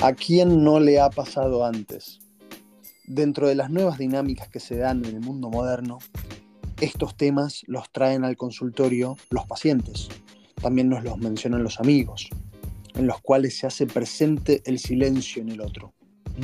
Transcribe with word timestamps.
¿A 0.00 0.12
quién 0.12 0.62
no 0.62 0.78
le 0.78 1.00
ha 1.00 1.10
pasado 1.10 1.66
antes? 1.66 2.20
Dentro 3.08 3.48
de 3.48 3.56
las 3.56 3.68
nuevas 3.68 3.98
dinámicas 3.98 4.48
que 4.48 4.60
se 4.60 4.76
dan 4.76 5.04
en 5.04 5.16
el 5.16 5.20
mundo 5.20 5.50
moderno, 5.50 5.98
estos 6.80 7.16
temas 7.16 7.64
los 7.66 7.90
traen 7.90 8.24
al 8.24 8.36
consultorio 8.36 9.16
los 9.30 9.44
pacientes. 9.46 10.08
También 10.62 10.88
nos 10.88 11.02
los 11.02 11.18
mencionan 11.18 11.64
los 11.64 11.80
amigos, 11.80 12.28
en 12.94 13.08
los 13.08 13.20
cuales 13.20 13.58
se 13.58 13.66
hace 13.66 13.86
presente 13.86 14.62
el 14.66 14.78
silencio 14.78 15.42
en 15.42 15.48
el 15.48 15.60
otro. 15.60 15.92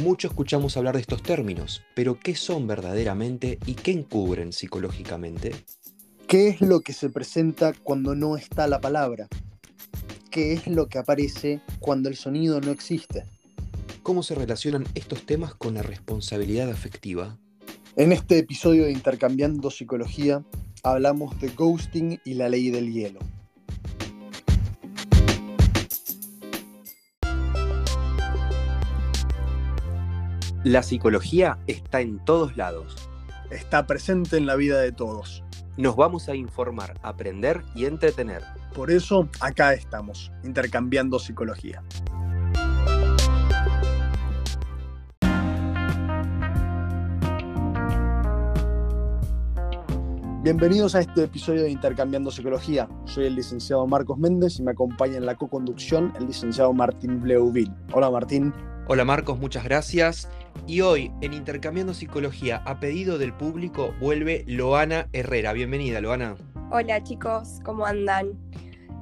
Mucho 0.03 0.27
escuchamos 0.27 0.77
hablar 0.77 0.97
de 0.97 1.03
estos 1.03 1.23
términos, 1.23 1.85
pero 1.95 2.19
¿qué 2.19 2.35
son 2.35 2.67
verdaderamente 2.67 3.61
y 3.67 3.75
qué 3.75 3.93
encubren 3.93 4.53
psicológicamente? 4.53 5.53
¿Qué 6.27 6.49
es 6.49 6.61
lo 6.61 6.81
que 6.81 6.93
se 6.93 7.09
presenta 7.09 7.73
cuando 7.73 8.17
no 8.17 8.37
está 8.37 8.67
la 8.67 8.81
palabra? 8.81 9.29
¿Qué 10.33 10.55
es 10.55 10.67
lo 10.67 10.89
que 10.89 10.99
aparece 10.99 11.61
cuando 11.79 12.09
el 12.09 12.17
sonido 12.17 12.61
no 12.61 12.73
existe? 12.73 13.23
¿Cómo 14.05 14.23
se 14.23 14.35
relacionan 14.35 14.85
estos 14.95 15.25
temas 15.25 15.55
con 15.55 15.73
la 15.73 15.83
responsabilidad 15.83 16.69
afectiva? 16.69 17.39
En 17.97 18.13
este 18.13 18.37
episodio 18.37 18.85
de 18.85 18.93
Intercambiando 18.93 19.71
Psicología 19.71 20.45
hablamos 20.83 21.41
de 21.41 21.49
ghosting 21.49 22.21
y 22.23 22.35
la 22.35 22.51
ley 22.51 22.69
del 22.69 22.93
hielo. 22.93 23.21
La 30.65 30.83
psicología 30.83 31.59
está 31.67 32.03
en 32.03 32.23
todos 32.27 32.59
lados. 32.59 33.09
Está 33.51 33.87
presente 33.87 34.37
en 34.37 34.45
la 34.45 34.57
vida 34.57 34.83
de 34.83 34.93
todos. 34.93 35.43
Nos 35.79 35.97
vamos 35.97 36.29
a 36.29 36.35
informar, 36.35 37.01
aprender 37.03 37.63
y 37.75 37.87
entretener. 37.87 38.43
Por 38.75 38.91
eso 38.91 39.31
acá 39.41 39.73
estamos, 39.73 40.31
intercambiando 40.43 41.19
psicología. 41.19 41.83
Bienvenidos 50.45 50.95
a 50.95 51.01
este 51.01 51.25
episodio 51.25 51.63
de 51.63 51.71
Intercambiando 51.71 52.31
Psicología. 52.31 52.87
Soy 53.07 53.25
el 53.25 53.35
licenciado 53.35 53.87
Marcos 53.87 54.19
Méndez 54.19 54.59
y 54.59 54.63
me 54.63 54.73
acompaña 54.73 55.17
en 55.17 55.25
la 55.25 55.37
co-conducción 55.37 56.13
el 56.21 56.27
licenciado 56.27 56.71
Martín 56.75 57.19
Bleuville. 57.23 57.73
Hola 57.95 58.11
Martín. 58.11 58.53
Hola 58.87 59.07
Marcos, 59.07 59.39
muchas 59.39 59.65
gracias. 59.65 60.29
Y 60.67 60.83
hoy 60.83 61.11
en 61.23 61.33
Intercambiando 61.33 61.95
Psicología, 61.95 62.59
a 62.67 62.79
pedido 62.79 63.17
del 63.17 63.33
público, 63.33 63.95
vuelve 64.03 64.45
Loana 64.47 65.09
Herrera. 65.15 65.55
Bienvenida, 65.55 66.03
Loana. 66.03 66.37
Hola 66.71 67.03
chicos, 67.03 67.61
¿cómo 67.65 67.87
andan? 67.87 68.39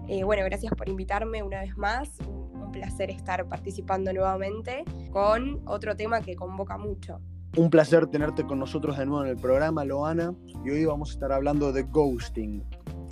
Eh, 0.07 0.23
bueno, 0.23 0.45
gracias 0.45 0.73
por 0.77 0.89
invitarme 0.89 1.43
una 1.43 1.59
vez 1.59 1.77
más. 1.77 2.21
Un, 2.21 2.63
un 2.63 2.71
placer 2.71 3.11
estar 3.11 3.49
participando 3.49 4.13
nuevamente 4.13 4.85
con 5.11 5.61
otro 5.67 5.97
tema 5.97 6.21
que 6.21 6.37
convoca 6.37 6.79
mucho. 6.79 7.21
Un 7.55 7.69
placer 7.69 8.07
tenerte 8.07 8.47
con 8.47 8.59
nosotros 8.59 8.97
de 8.97 9.05
nuevo 9.05 9.25
en 9.25 9.31
el 9.31 9.37
programa, 9.37 9.85
Loana. 9.85 10.35
Y 10.65 10.71
hoy 10.71 10.87
vamos 10.87 11.11
a 11.11 11.13
estar 11.13 11.33
hablando 11.33 11.71
de 11.71 11.83
ghosting, 11.83 12.65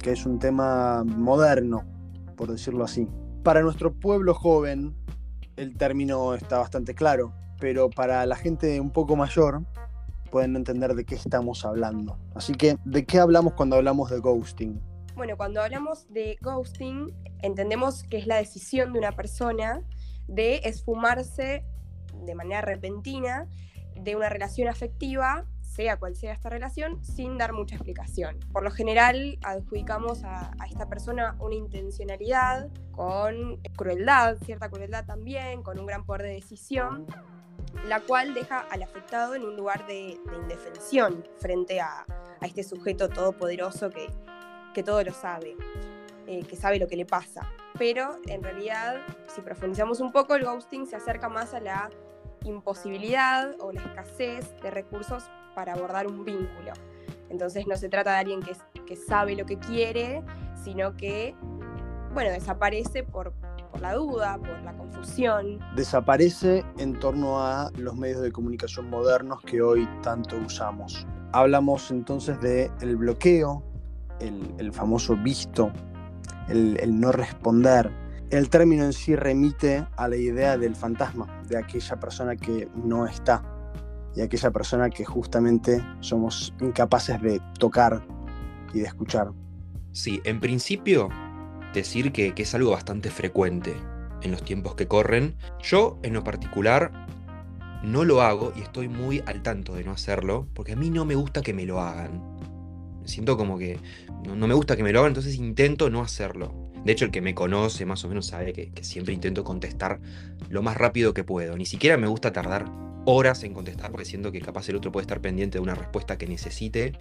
que 0.02 0.12
es 0.12 0.24
un 0.24 0.38
tema 0.38 1.04
moderno, 1.04 1.84
por 2.38 2.50
decirlo 2.50 2.84
así. 2.84 3.06
Para 3.44 3.60
nuestro 3.60 3.92
pueblo 3.92 4.32
joven, 4.32 4.96
el 5.56 5.76
término 5.76 6.32
está 6.32 6.56
bastante 6.56 6.94
claro, 6.94 7.34
pero 7.58 7.90
para 7.90 8.24
la 8.24 8.34
gente 8.34 8.80
un 8.80 8.90
poco 8.90 9.14
mayor 9.14 9.62
pueden 10.30 10.56
entender 10.56 10.94
de 10.94 11.04
qué 11.04 11.16
estamos 11.16 11.66
hablando. 11.66 12.16
Así 12.34 12.54
que, 12.54 12.78
¿de 12.86 13.04
qué 13.04 13.18
hablamos 13.18 13.52
cuando 13.52 13.76
hablamos 13.76 14.08
de 14.08 14.20
ghosting? 14.20 14.80
Bueno, 15.16 15.36
cuando 15.36 15.60
hablamos 15.60 16.10
de 16.10 16.38
ghosting, 16.40 17.14
entendemos 17.42 18.04
que 18.04 18.16
es 18.16 18.26
la 18.26 18.36
decisión 18.36 18.94
de 18.94 19.00
una 19.00 19.12
persona 19.12 19.82
de 20.28 20.62
esfumarse 20.64 21.62
de 22.24 22.34
manera 22.34 22.62
repentina 22.62 23.46
de 23.94 24.16
una 24.16 24.28
relación 24.28 24.68
afectiva, 24.68 25.44
sea 25.60 25.98
cual 25.98 26.16
sea 26.16 26.32
esta 26.32 26.50
relación, 26.50 27.02
sin 27.04 27.38
dar 27.38 27.52
mucha 27.52 27.76
explicación. 27.76 28.38
Por 28.52 28.64
lo 28.64 28.70
general, 28.70 29.38
adjudicamos 29.42 30.24
a, 30.24 30.50
esta 30.68 30.88
persona 30.88 31.36
una 31.38 31.54
intencionalidad 31.54 32.68
con 32.90 33.60
crueldad, 33.76 34.36
cierta 34.44 34.68
crueldad 34.68 35.06
también, 35.06 35.62
con 35.62 35.78
un 35.78 35.86
gran 35.86 36.04
poder 36.04 36.22
de 36.22 36.34
decisión, 36.34 37.06
la 37.86 38.00
cual 38.00 38.34
deja 38.34 38.60
al 38.70 38.82
afectado 38.82 39.34
en 39.34 39.44
un 39.44 39.56
lugar 39.56 39.86
de, 39.86 40.18
de 40.28 40.36
indefensión 40.42 41.24
frente 41.38 41.80
a, 41.80 42.04
a, 42.40 42.46
este 42.46 42.62
sujeto 42.64 43.08
todopoderoso 43.08 43.90
que, 43.90 44.08
que 44.74 44.82
todo 44.82 45.02
lo 45.02 45.12
sabe, 45.12 45.56
eh, 46.26 46.42
que 46.44 46.56
sabe 46.56 46.78
lo 46.78 46.88
que 46.88 46.96
le 46.96 47.06
pasa. 47.06 47.48
Pero 47.78 48.18
en 48.26 48.42
realidad, 48.42 49.00
si 49.28 49.40
profundizamos 49.40 50.00
un 50.00 50.10
poco, 50.12 50.34
el 50.34 50.44
ghosting 50.44 50.86
se 50.86 50.96
acerca 50.96 51.28
más 51.28 51.54
a 51.54 51.60
la 51.60 51.90
imposibilidad 52.44 53.54
o 53.60 53.72
la 53.72 53.82
escasez 53.82 54.54
de 54.62 54.70
recursos 54.70 55.24
para 55.54 55.74
abordar 55.74 56.06
un 56.06 56.24
vínculo. 56.24 56.72
Entonces 57.28 57.66
no 57.66 57.76
se 57.76 57.88
trata 57.88 58.12
de 58.12 58.18
alguien 58.18 58.40
que, 58.42 58.96
sabe 58.96 59.36
lo 59.36 59.46
que 59.46 59.56
quiere, 59.56 60.22
sino 60.64 60.96
que, 60.96 61.34
bueno, 62.12 62.30
desaparece 62.30 63.04
por, 63.04 63.32
la 63.80 63.94
duda, 63.94 64.36
por 64.38 64.60
la 64.62 64.76
confusión. 64.76 65.60
Desaparece 65.76 66.64
en 66.78 66.98
torno 66.98 67.40
a 67.40 67.70
los 67.76 67.94
medios 67.94 68.20
de 68.20 68.32
comunicación 68.32 68.90
modernos 68.90 69.40
que 69.42 69.62
hoy 69.62 69.88
tanto 70.02 70.36
usamos. 70.36 71.06
Hablamos 71.32 71.90
entonces 71.92 72.40
del 72.40 72.70
el 72.80 72.96
bloqueo, 72.96 73.62
el, 74.18 74.72
famoso 74.72 75.16
visto, 75.16 75.70
el 76.48 76.98
no 76.98 77.12
responder, 77.12 77.92
el 78.30 78.48
término 78.48 78.84
en 78.84 78.92
sí 78.92 79.16
remite 79.16 79.86
a 79.96 80.08
la 80.08 80.16
idea 80.16 80.56
del 80.56 80.76
fantasma, 80.76 81.42
de 81.48 81.58
aquella 81.58 81.98
persona 81.98 82.36
que 82.36 82.68
no 82.74 83.06
está 83.06 83.42
y 84.14 84.20
aquella 84.22 84.50
persona 84.50 84.90
que 84.90 85.04
justamente 85.04 85.84
somos 86.00 86.54
incapaces 86.60 87.20
de 87.20 87.40
tocar 87.58 88.02
y 88.72 88.80
de 88.80 88.86
escuchar. 88.86 89.32
Sí, 89.92 90.20
en 90.24 90.40
principio, 90.40 91.08
decir 91.74 92.12
que, 92.12 92.32
es 92.36 92.54
algo 92.54 92.70
bastante 92.70 93.10
frecuente 93.10 93.74
en 94.22 94.30
los 94.30 94.42
tiempos 94.44 94.74
que 94.74 94.86
corren. 94.86 95.36
Yo, 95.60 95.98
en 96.02 96.14
lo 96.14 96.22
particular, 96.22 96.92
no 97.82 98.04
lo 98.04 98.22
hago 98.22 98.52
y 98.56 98.60
estoy 98.60 98.88
muy 98.88 99.22
al 99.26 99.42
tanto 99.42 99.74
de 99.74 99.84
no 99.84 99.92
hacerlo, 99.92 100.46
porque 100.54 100.72
a 100.72 100.76
mí 100.76 100.90
no 100.90 101.04
me 101.04 101.14
gusta 101.14 101.42
que 101.42 101.54
me 101.54 101.66
lo 101.66 101.80
hagan. 101.80 102.22
Siento 103.04 103.36
como 103.36 103.58
que 103.58 103.78
no, 104.24 104.36
no 104.36 104.46
me 104.46 104.54
gusta 104.54 104.76
que 104.76 104.84
me 104.84 104.92
lo 104.92 105.00
hagan, 105.00 105.10
entonces 105.10 105.36
intento 105.36 105.90
no 105.90 106.00
hacerlo. 106.02 106.69
De 106.84 106.92
hecho, 106.92 107.04
el 107.04 107.10
que 107.10 107.20
me 107.20 107.34
conoce 107.34 107.84
más 107.84 108.04
o 108.04 108.08
menos 108.08 108.26
sabe 108.26 108.52
que, 108.52 108.72
siempre 108.82 109.12
intento 109.12 109.44
contestar 109.44 110.00
lo 110.48 110.62
más 110.62 110.76
rápido 110.76 111.14
que 111.14 111.24
puedo. 111.24 111.56
Ni 111.56 111.66
siquiera 111.66 111.96
me 111.96 112.06
gusta 112.06 112.32
tardar 112.32 112.66
horas 113.04 113.42
en 113.44 113.54
contestar 113.54 113.90
porque 113.90 114.04
siento 114.04 114.32
que 114.32 114.40
capaz 114.40 114.68
el 114.68 114.76
otro 114.76 114.92
puede 114.92 115.02
estar 115.02 115.20
pendiente 115.20 115.58
de 115.58 115.62
una 115.62 115.74
respuesta 115.74 116.18
que 116.18 116.26
necesite 116.26 116.92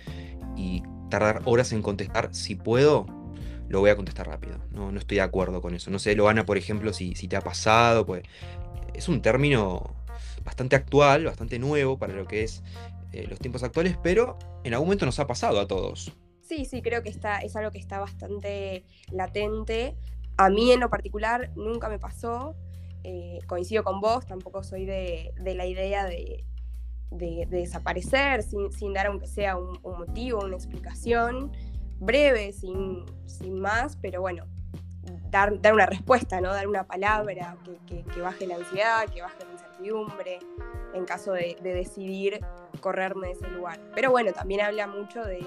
y 0.56 0.84
tardar 1.10 1.42
horas 1.46 1.72
en 1.72 1.82
contestar. 1.82 2.30
Si 2.34 2.56
puedo, 2.56 3.06
lo 3.70 3.80
voy 3.80 3.90
a 3.90 3.96
contestar 3.96 4.28
rápido. 4.28 4.58
No, 4.72 4.92
no 4.92 5.00
estoy 5.00 5.16
de 5.16 5.22
acuerdo 5.22 5.62
con 5.62 5.74
eso. 5.76 5.92
No 5.92 6.00
sé, 6.00 6.16
Loana, 6.16 6.46
por 6.46 6.58
ejemplo, 6.58 6.92
si, 6.94 7.16
si 7.16 7.28
te 7.28 7.38
ha 7.38 7.42
pasado, 7.42 8.06
pues 8.06 8.24
es 8.94 9.08
un 9.08 9.22
término 9.22 9.96
bastante 10.44 10.76
actual, 10.76 11.26
bastante 11.26 11.60
nuevo 11.60 11.98
para 11.98 12.14
lo 12.14 12.26
que 12.26 12.44
es 12.44 12.64
eh, 13.14 13.26
los 13.30 13.40
tiempos 13.40 13.64
actuales, 13.64 13.98
pero 14.04 14.38
en 14.64 14.74
algún 14.74 14.88
momento 14.88 15.06
nos 15.06 15.20
ha 15.20 15.28
pasado 15.28 15.60
a 15.60 15.68
todos. 15.68 16.12
Sí, 16.50 16.66
sí, 16.66 16.82
creo 16.82 17.04
que 17.04 17.10
está, 17.10 17.38
es 17.38 17.56
algo 17.56 17.70
que 17.70 17.78
está 17.78 18.00
bastante 18.00 18.84
latente. 19.12 19.96
A 20.36 20.50
mí 20.50 20.72
en 20.72 20.80
lo 20.80 20.90
particular 20.90 21.52
nunca 21.56 21.90
me 21.90 22.00
pasó. 22.00 22.56
Eh, 23.04 23.38
coincido 23.46 23.84
con 23.84 24.02
vos, 24.02 24.26
tampoco 24.26 24.64
soy 24.64 24.86
de, 24.86 25.32
de 25.40 25.54
la 25.54 25.68
idea 25.68 26.06
de, 26.06 26.44
de, 27.12 27.46
de 27.48 27.58
desaparecer 27.60 28.42
sin, 28.42 28.72
sin, 28.72 28.94
dar 28.94 29.08
aunque 29.08 29.28
sea 29.28 29.58
un, 29.58 29.80
motivo, 29.84 30.44
una 30.44 30.56
explicación 30.56 31.52
breve, 32.00 32.52
sin, 32.52 33.06
sin 33.28 33.60
más, 33.60 33.96
pero 33.98 34.20
bueno, 34.20 34.46
dar, 35.30 35.62
dar, 35.62 35.76
una 35.76 35.86
respuesta, 35.86 36.42
¿no? 36.42 36.52
dar 36.52 36.68
una 36.68 36.88
palabra 36.88 37.58
que, 37.64 37.78
que, 37.86 38.04
que, 38.04 38.22
baje 38.22 38.48
la 38.48 38.56
ansiedad, 38.56 39.06
que 39.06 39.22
baje 39.22 39.46
la 39.46 39.52
incertidumbre, 39.52 40.40
en 40.96 41.06
caso 41.06 41.32
de, 41.32 41.58
de 41.62 41.74
decidir 41.76 42.40
correrme 42.82 43.28
de 43.28 43.34
ese 43.34 43.48
lugar. 43.50 43.80
Pero 43.94 44.10
bueno, 44.10 44.34
también 44.34 44.62
habla 44.62 44.88
mucho 44.88 45.24
de, 45.24 45.40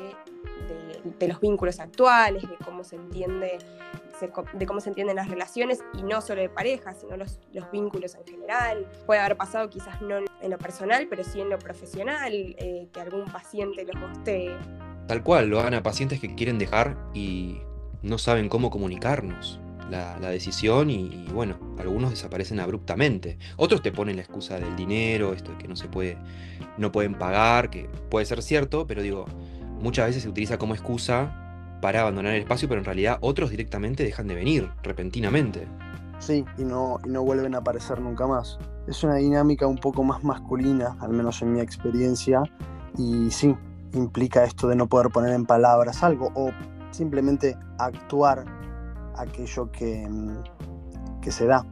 de, 0.62 1.29
los 1.29 1.41
vínculos 1.41 1.81
actuales, 1.81 2.43
de 2.43 2.56
cómo 2.64 2.85
se 2.85 2.97
entiende, 2.97 3.59
de 4.53 4.67
cómo 4.67 4.81
se 4.81 4.88
entienden 4.88 5.17
las 5.17 5.29
relaciones, 5.29 5.81
y 5.99 6.03
no 6.03 6.20
solo 6.20 6.43
de 6.43 6.49
pareja, 6.49 6.94
sino 6.94 7.17
los, 7.17 7.41
los 7.53 7.70
vínculos 7.70 8.14
en 8.14 8.25
general. 8.25 8.87
Puede 9.06 9.20
haber 9.20 9.37
pasado 9.37 9.69
quizás 9.70 10.00
no 10.03 10.19
en 10.19 10.50
lo 10.50 10.59
personal, 10.59 11.06
pero 11.09 11.25
sí 11.25 11.41
en 11.41 11.50
lo 11.50 11.59
profesional, 11.59 12.32
eh, 12.32 12.88
que 12.93 13.00
algún 13.00 13.25
paciente 13.26 13.85
los 13.85 14.00
gostee. 14.00 14.56
Tal 15.06 15.23
cual, 15.23 15.49
lo 15.49 15.61
hagan 15.61 15.75
a 15.75 15.82
pacientes 15.82 16.20
que 16.20 16.35
quieren 16.35 16.59
dejar 16.59 16.97
y 17.14 17.61
no 18.03 18.19
saben 18.19 18.49
cómo 18.49 18.70
comunicarnos. 18.70 19.61
La, 19.91 20.19
la, 20.19 20.31
decisión 20.31 20.88
y, 20.88 21.26
y, 21.26 21.29
bueno, 21.35 21.59
algunos 21.79 22.11
desaparecen 22.11 22.61
abruptamente. 22.61 23.37
Otros 23.59 23.82
te 23.82 23.93
ponen 23.93 24.17
la 24.17 24.23
excusa 24.23 24.59
del 24.59 24.75
dinero, 24.75 25.35
esto 25.35 25.53
de 25.53 25.59
que 25.59 25.69
no 25.69 25.76
se 25.76 25.87
puede, 25.87 26.17
no 26.79 26.93
pueden 26.93 27.14
pagar, 27.14 27.69
que 27.69 27.91
puede 28.09 28.25
ser 28.25 28.43
cierto, 28.43 28.87
pero 28.87 29.03
digo, 29.03 29.26
muchas 29.82 30.06
veces 30.06 30.23
se 30.23 30.29
utiliza 30.29 30.58
como 30.58 30.75
excusa 30.75 31.79
para 31.81 32.00
abandonar 32.00 32.34
el 32.34 32.43
espacio, 32.43 32.69
pero 32.69 32.81
en 32.81 32.84
realidad 32.84 33.19
otros 33.20 33.50
directamente 33.50 34.05
dejan 34.05 34.29
de 34.29 34.34
venir 34.34 34.70
repentinamente. 34.82 35.67
sí, 36.19 36.44
y 36.56 36.64
no, 36.64 36.99
y 37.05 37.08
no 37.11 37.23
vuelven 37.25 37.55
a 37.56 37.58
aparecer 37.58 38.00
nunca 38.00 38.26
más. 38.26 38.58
Es 38.87 39.02
una 39.02 39.17
dinámica 39.17 39.67
un 39.67 39.79
poco 39.79 40.05
más 40.05 40.23
masculina, 40.23 40.96
al 41.00 41.11
menos 41.11 41.43
en 41.43 41.52
mi 41.52 41.61
experiencia, 41.61 42.43
y 42.96 43.31
sí, 43.31 43.56
implica 43.94 44.44
esto 44.44 44.69
de 44.69 44.76
no 44.76 44.87
poder 44.87 45.11
poner 45.11 45.32
en 45.32 45.44
palabras 45.44 46.02
algo 46.02 46.31
o 46.35 46.50
simplemente 46.93 47.56
actuar 47.78 48.44
aquello 49.17 49.70
que, 49.73 50.06
mm, 50.08 51.20
que 51.20 51.32
se 51.32 51.46
da. 51.46 51.67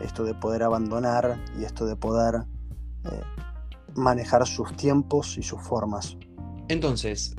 Esto 0.00 0.24
de 0.24 0.34
poder 0.34 0.62
abandonar 0.62 1.38
y 1.58 1.64
esto 1.64 1.86
de 1.86 1.96
poder 1.96 2.44
eh, 3.04 3.22
manejar 3.94 4.46
sus 4.46 4.76
tiempos 4.76 5.38
y 5.38 5.42
sus 5.42 5.60
formas. 5.60 6.16
Entonces, 6.68 7.34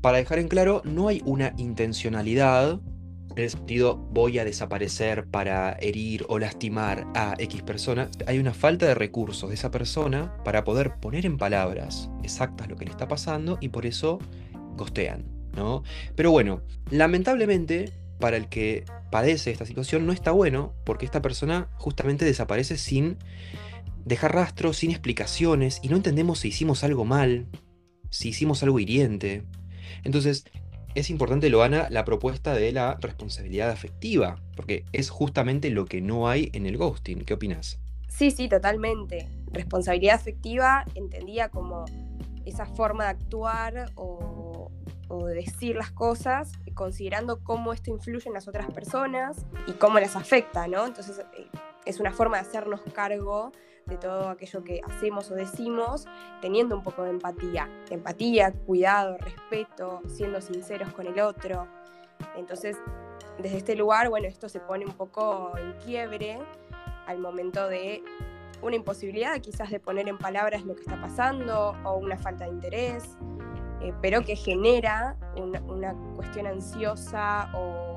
para 0.00 0.18
dejar 0.18 0.38
en 0.38 0.48
claro, 0.48 0.82
no 0.84 1.08
hay 1.08 1.22
una 1.24 1.54
intencionalidad 1.56 2.80
en 3.36 3.44
el 3.44 3.50
sentido 3.50 3.96
voy 3.96 4.38
a 4.38 4.44
desaparecer 4.44 5.26
para 5.26 5.72
herir 5.80 6.24
o 6.28 6.38
lastimar 6.38 7.06
a 7.14 7.34
X 7.38 7.62
persona, 7.62 8.10
hay 8.26 8.38
una 8.38 8.52
falta 8.52 8.86
de 8.86 8.94
recursos 8.94 9.48
de 9.48 9.54
esa 9.54 9.70
persona 9.70 10.36
para 10.44 10.64
poder 10.64 10.96
poner 11.00 11.24
en 11.24 11.38
palabras 11.38 12.10
exactas 12.22 12.68
lo 12.68 12.76
que 12.76 12.84
le 12.84 12.90
está 12.90 13.08
pasando 13.08 13.58
y 13.60 13.70
por 13.70 13.86
eso 13.86 14.18
costean, 14.76 15.24
¿no? 15.56 15.82
Pero 16.14 16.30
bueno, 16.30 16.62
lamentablemente 16.90 17.92
para 18.18 18.36
el 18.36 18.48
que 18.48 18.84
padece 19.10 19.50
esta 19.50 19.66
situación 19.66 20.06
no 20.06 20.12
está 20.12 20.30
bueno 20.30 20.74
porque 20.84 21.06
esta 21.06 21.22
persona 21.22 21.68
justamente 21.76 22.24
desaparece 22.24 22.76
sin 22.76 23.16
dejar 24.04 24.34
rastro, 24.34 24.72
sin 24.72 24.90
explicaciones 24.90 25.80
y 25.82 25.88
no 25.88 25.96
entendemos 25.96 26.40
si 26.40 26.48
hicimos 26.48 26.84
algo 26.84 27.04
mal, 27.04 27.46
si 28.12 28.28
hicimos 28.28 28.62
algo 28.62 28.78
hiriente. 28.78 29.42
Entonces, 30.04 30.44
es 30.94 31.08
importante, 31.08 31.48
Loana, 31.48 31.88
la 31.90 32.04
propuesta 32.04 32.54
de 32.54 32.70
la 32.70 32.98
responsabilidad 33.00 33.70
afectiva, 33.70 34.36
porque 34.54 34.84
es 34.92 35.08
justamente 35.08 35.70
lo 35.70 35.86
que 35.86 36.02
no 36.02 36.28
hay 36.28 36.50
en 36.52 36.66
el 36.66 36.76
ghosting. 36.76 37.24
¿Qué 37.24 37.34
opinas? 37.34 37.80
Sí, 38.08 38.30
sí, 38.30 38.48
totalmente. 38.48 39.28
Responsabilidad 39.50 40.16
afectiva 40.16 40.84
entendía 40.94 41.48
como 41.48 41.86
esa 42.44 42.66
forma 42.66 43.04
de 43.04 43.10
actuar 43.10 43.92
o, 43.94 44.70
de 45.26 45.34
decir 45.34 45.76
las 45.76 45.90
cosas, 45.90 46.52
considerando 46.74 47.42
cómo 47.42 47.72
esto 47.72 47.90
influye 47.90 48.28
en 48.28 48.34
las 48.34 48.48
otras 48.48 48.70
personas 48.70 49.44
y 49.66 49.72
cómo 49.72 50.00
las 50.00 50.16
afecta, 50.16 50.66
¿no? 50.68 50.86
Entonces, 50.86 51.18
eh, 51.38 51.46
es 51.84 52.00
una 52.00 52.12
forma 52.12 52.38
de 52.38 52.48
hacernos 52.48 52.80
cargo 52.94 53.52
de 53.86 53.96
todo 53.96 54.28
aquello 54.28 54.62
que 54.64 54.80
hacemos 54.84 55.30
o 55.30 55.34
decimos, 55.34 56.06
teniendo 56.40 56.76
un 56.76 56.82
poco 56.82 57.02
de 57.02 57.10
empatía. 57.10 57.68
Empatía, 57.90 58.52
cuidado, 58.52 59.18
respeto, 59.18 60.00
siendo 60.06 60.40
sinceros 60.40 60.92
con 60.92 61.06
el 61.06 61.20
otro. 61.20 61.66
Entonces, 62.36 62.78
desde 63.38 63.56
este 63.56 63.76
lugar, 63.76 64.08
bueno, 64.08 64.28
esto 64.28 64.48
se 64.48 64.60
pone 64.60 64.84
un 64.84 64.92
poco 64.92 65.52
en 65.58 65.72
quiebre 65.84 66.38
al 67.06 67.18
momento 67.18 67.68
de 67.68 68.02
una 68.62 68.76
imposibilidad 68.76 69.40
quizás 69.40 69.70
de 69.70 69.80
poner 69.80 70.08
en 70.08 70.18
palabras 70.18 70.64
lo 70.64 70.74
que 70.74 70.82
está 70.82 71.00
pasando 71.00 71.74
o 71.84 71.96
una 71.96 72.16
falta 72.16 72.44
de 72.44 72.50
interés, 72.50 73.16
eh, 73.80 73.92
pero 74.00 74.22
que 74.22 74.36
genera 74.36 75.16
una, 75.36 75.94
cuestión 76.14 76.46
ansiosa 76.46 77.50
o 77.54 77.91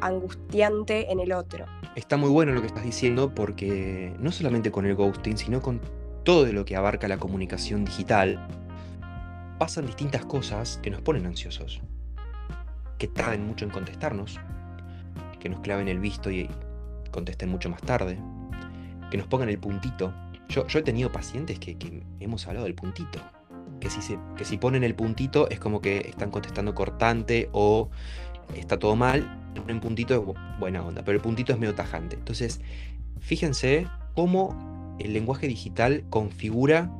angustiante 0.00 1.10
en 1.10 1.20
el 1.20 1.32
otro 1.32 1.66
está 1.98 2.16
muy 2.16 2.30
bueno 2.30 2.52
lo 2.52 2.60
que 2.60 2.68
estás 2.68 2.84
diciendo 2.84 3.34
porque 3.34 4.14
no 4.18 4.30
solamente 4.30 4.70
con 4.70 4.86
el 4.86 4.94
ghosting, 4.94 5.36
sino 5.36 5.60
con 5.60 5.80
todo 6.24 6.50
lo 6.52 6.64
que 6.64 6.76
abarca 6.76 7.08
la 7.08 7.18
comunicación 7.18 7.84
digital, 7.84 8.46
pasan 9.58 9.86
distintas 9.86 10.24
cosas 10.24 10.78
que 10.82 10.90
nos 10.90 11.00
ponen 11.00 11.26
ansiosos, 11.26 11.80
que 12.98 13.08
tarden 13.08 13.46
mucho 13.46 13.64
en 13.64 13.70
contestarnos, 13.70 14.38
que 15.40 15.48
nos 15.48 15.60
claven 15.60 15.88
el 15.88 15.98
visto 15.98 16.30
y 16.30 16.48
contesten 17.10 17.48
mucho 17.48 17.68
más 17.68 17.80
tarde, 17.80 18.18
que 19.10 19.16
nos 19.16 19.26
pongan 19.26 19.48
el 19.48 19.58
puntito. 19.58 20.14
Yo, 20.48 20.64
he 20.72 20.82
tenido 20.82 21.10
pacientes 21.10 21.58
que, 21.58 21.76
hemos 22.20 22.46
hablado 22.46 22.64
del 22.64 22.74
puntito, 22.74 23.18
que 23.80 23.90
se, 23.90 24.18
que 24.36 24.44
si 24.44 24.56
ponen 24.58 24.84
el 24.84 24.94
puntito 24.94 25.48
es 25.50 25.58
como 25.58 25.80
que 25.80 25.98
están 26.08 26.30
contestando 26.30 26.74
cortante 26.74 27.48
o 27.52 27.90
está 28.54 28.78
todo 28.78 28.96
mal, 28.96 29.38
un 29.72 29.80
puntito 29.80 30.14
es 30.14 30.58
buena 30.58 30.84
onda, 30.84 31.02
pero 31.04 31.16
el 31.16 31.22
puntito 31.22 31.52
es 31.52 31.58
medio 31.58 31.74
tajante. 31.74 32.16
Entonces, 32.16 32.60
fíjense 33.20 33.86
cómo 34.14 34.96
el 34.98 35.12
lenguaje 35.12 35.46
digital 35.48 36.04
configura 36.10 36.90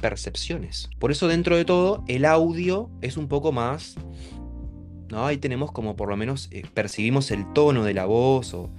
percepciones. 0.00 0.90
Por 0.98 1.12
eso 1.12 1.28
dentro 1.28 1.56
de 1.56 1.64
todo, 1.64 2.04
el 2.08 2.24
audio 2.24 2.90
es 3.00 3.16
un 3.16 3.28
poco 3.28 3.52
más... 3.52 3.96
¿no? 5.08 5.26
Ahí 5.26 5.36
tenemos 5.36 5.72
como 5.72 5.94
por 5.94 6.08
lo 6.08 6.16
menos 6.16 6.48
eh, 6.52 6.62
percibimos 6.72 7.30
el 7.30 7.52
tono 7.52 7.84
de 7.84 7.94
la 7.94 8.06
voz 8.06 8.54
o... 8.54 8.70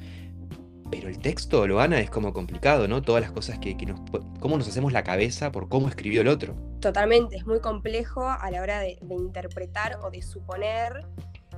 Pero 0.89 1.07
el 1.07 1.17
texto, 1.17 1.65
lo 1.65 1.77
gana, 1.77 1.99
es 1.99 2.09
como 2.11 2.33
complicado, 2.33 2.87
¿no? 2.87 3.01
Todas 3.01 3.21
las 3.21 3.31
cosas 3.31 3.57
que, 3.57 3.75
nos... 3.85 3.99
¿Cómo 4.39 4.57
nos 4.57 4.67
hacemos 4.67 4.91
la 4.93 5.03
cabeza 5.03 5.51
por 5.51 5.69
cómo 5.69 5.87
escribió 5.87 6.21
el 6.21 6.27
otro? 6.27 6.55
Totalmente, 6.81 7.37
es 7.37 7.47
muy 7.47 7.59
complejo 7.61 8.27
a 8.27 8.51
la 8.51 8.61
hora 8.61 8.79
de 8.79 8.99
interpretar 9.09 9.99
o 10.03 10.11
de 10.11 10.21
suponer 10.21 11.05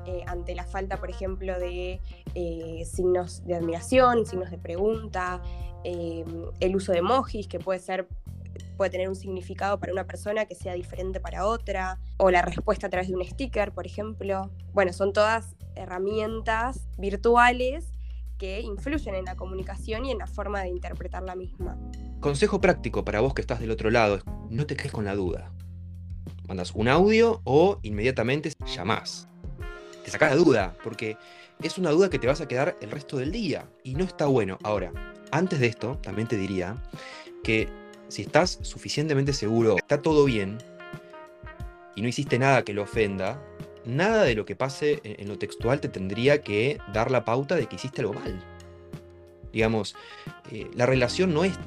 eh, 0.06 0.24
ante 0.28 0.56
la 0.56 0.66
falta, 0.66 0.98
por 0.98 1.10
ejemplo, 1.10 1.60
de 1.60 2.00
eh, 2.34 2.86
signos 2.86 3.46
de 3.46 3.56
admiración, 3.56 4.25
signos 4.25 4.52
de 4.52 4.57
pregunta, 4.57 5.42
eh, 5.84 6.24
el 6.60 6.75
uso 6.75 6.92
de 6.92 7.00
emojis, 7.00 7.48
que 7.48 7.60
puede 7.60 7.80
ser 7.80 8.07
puede 8.78 8.92
tener 8.92 9.10
un 9.10 9.16
significado 9.16 9.80
para 9.80 9.94
una 9.94 10.06
persona 10.06 10.46
que 10.46 10.56
sea 10.56 10.74
diferente 10.74 11.19
para 11.19 11.46
otra, 11.46 12.00
o 12.18 12.30
la 12.30 12.42
respuesta 12.42 12.88
a 12.88 12.90
través 12.90 13.07
de 13.07 13.16
un 13.16 13.24
sticker, 13.24 13.72
por 13.72 13.86
ejemplo. 13.86 14.52
Bueno, 14.74 14.94
son 14.94 15.13
todas 15.13 15.56
herramientas 15.75 16.88
virtuales 16.98 17.92
que 18.38 18.62
influyen 18.62 19.16
en 19.16 19.25
la 19.25 19.36
comunicación 19.36 20.06
y 20.06 20.12
en 20.12 20.18
la 20.18 20.28
forma 20.28 20.62
de 20.62 20.69
interpretar 20.69 21.24
la 21.24 21.36
misma. 21.36 21.78
Consejo 22.19 22.60
práctico 22.60 23.06
para 23.06 23.22
vos 23.22 23.34
que 23.34 23.42
estás 23.42 23.60
del 23.60 23.72
otro 23.72 23.90
lado, 23.90 24.19
no 24.50 24.66
te 24.66 24.75
quedes 24.75 24.92
con 24.92 25.06
la 25.06 25.16
duda. 25.16 25.51
Mandas 26.48 26.74
un 26.75 26.90
audio 26.90 27.42
o 27.44 27.80
inmediatamente 27.81 28.51
llamás 28.66 29.30
te 30.06 30.12
saca 30.12 30.30
la 30.30 30.36
duda, 30.36 30.75
porque 30.84 31.18
es 31.63 31.80
una 31.80 31.90
duda 31.90 32.12
que 32.12 32.19
te 32.19 32.28
vas 32.28 32.40
a 32.40 32.48
quedar 32.48 32.78
el 32.80 32.92
resto 32.92 33.18
del 33.18 33.31
día 33.31 33.66
y 33.84 33.96
no 33.96 34.04
está 34.04 34.28
bueno. 34.28 34.60
Ahora, 34.62 34.92
antes 35.31 35.60
de 35.60 35.66
esto, 35.66 35.98
también 36.02 36.28
te 36.28 36.38
diría 36.38 36.78
que 37.44 37.68
si 38.07 38.22
estás 38.22 38.60
suficientemente 38.62 39.34
seguro, 39.34 39.78
está 39.78 40.02
todo 40.02 40.25
bien 40.25 40.60
y 41.96 42.04
no 42.04 42.07
hiciste 42.07 42.38
nada 42.38 42.63
que 42.63 42.74
lo 42.74 42.84
ofenda, 42.84 43.42
nada 43.84 44.24
de 44.24 44.36
lo 44.36 44.46
que 44.46 44.56
pase 44.56 45.02
en 45.04 45.28
lo 45.28 45.40
textual 45.40 45.81
te 45.81 45.90
tendría 45.90 46.42
que 46.42 46.78
dar 46.94 47.10
la 47.10 47.25
pauta 47.25 47.56
de 47.56 47.65
que 47.65 47.77
hiciste 47.77 48.01
algo 48.01 48.13
mal. 48.13 48.39
Digamos, 49.51 49.96
eh, 50.51 50.70
la 50.75 50.86
relación 50.86 51.34
no 51.34 51.44
es 51.44 51.58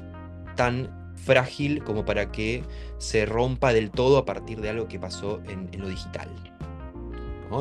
tan 0.55 1.13
frágil 1.15 1.83
como 1.83 2.05
para 2.05 2.31
que 2.31 2.63
se 2.99 3.25
rompa 3.25 3.73
del 3.73 3.91
todo 3.91 4.17
a 4.17 4.25
partir 4.25 4.61
de 4.61 4.69
algo 4.69 4.87
que 4.87 4.97
pasó 4.97 5.41
en 5.45 5.69
lo 5.81 5.89
digital. 5.89 6.29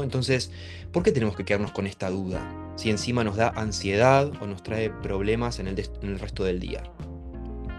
Entonces, 0.02 0.52
¿por 0.92 1.02
qué 1.02 1.12
tenemos 1.12 1.36
que 1.36 1.44
quedarnos 1.44 1.72
con 1.72 1.86
esta 1.86 2.10
duda? 2.10 2.40
Si 2.76 2.90
encima 2.90 3.24
nos 3.24 3.36
da 3.36 3.52
ansiedad 3.56 4.30
o 4.40 4.46
nos 4.46 4.62
trae 4.62 4.90
problemas 4.90 5.58
en 5.58 5.68
el, 5.68 6.18
resto 6.18 6.44
del 6.44 6.60
día. 6.60 6.82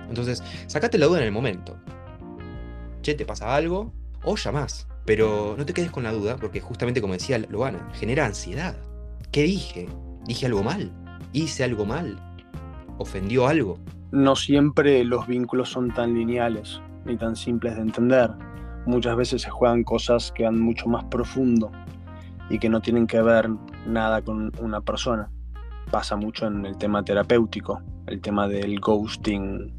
Entonces, 0.09 0.43
sacate 0.67 0.97
la 0.97 1.05
duda 1.05 1.19
en 1.19 1.25
el 1.25 1.31
momento. 1.31 1.77
Che, 3.01 3.13
¿te 3.13 3.25
pasa 3.25 3.55
algo? 3.55 3.93
O 4.23 4.35
llamás. 4.35 4.87
Pero 5.05 5.55
no 5.57 5.65
te 5.65 5.73
quedes 5.73 5.91
con 5.91 6.03
la 6.03 6.11
duda, 6.11 6.35
porque 6.35 6.59
justamente 6.59 7.01
como 7.01 7.13
decía 7.13 7.37
Loana, 7.37 7.89
genera 7.93 8.25
ansiedad. 8.25 8.75
¿Qué 9.31 9.43
dije? 9.43 9.87
¿Dije 10.25 10.47
algo 10.47 10.63
mal? 10.63 10.91
¿Hice 11.31 11.63
algo 11.63 11.85
mal? 11.85 12.19
¿Ofendió 12.97 13.47
algo? 13.47 13.79
No 14.11 14.35
siempre 14.35 15.03
los 15.03 15.27
vínculos 15.27 15.69
son 15.69 15.93
tan 15.93 16.15
lineales 16.15 16.81
ni 17.05 17.15
tan 17.17 17.35
simples 17.35 17.75
de 17.75 17.81
entender. 17.81 18.31
Muchas 18.85 19.15
veces 19.15 19.43
se 19.43 19.49
juegan 19.49 19.83
cosas 19.83 20.31
que 20.31 20.43
van 20.43 20.59
mucho 20.59 20.87
más 20.87 21.05
profundo 21.05 21.71
y 22.49 22.59
que 22.59 22.69
no 22.69 22.81
tienen 22.81 23.07
que 23.07 23.21
ver 23.21 23.49
nada 23.85 24.21
con 24.21 24.51
una 24.59 24.81
persona. 24.81 25.29
Pasa 25.91 26.15
mucho 26.15 26.47
en 26.47 26.65
el 26.65 26.77
tema 26.77 27.03
terapéutico, 27.03 27.81
el 28.07 28.21
tema 28.21 28.47
del 28.47 28.79
ghosting 28.79 29.71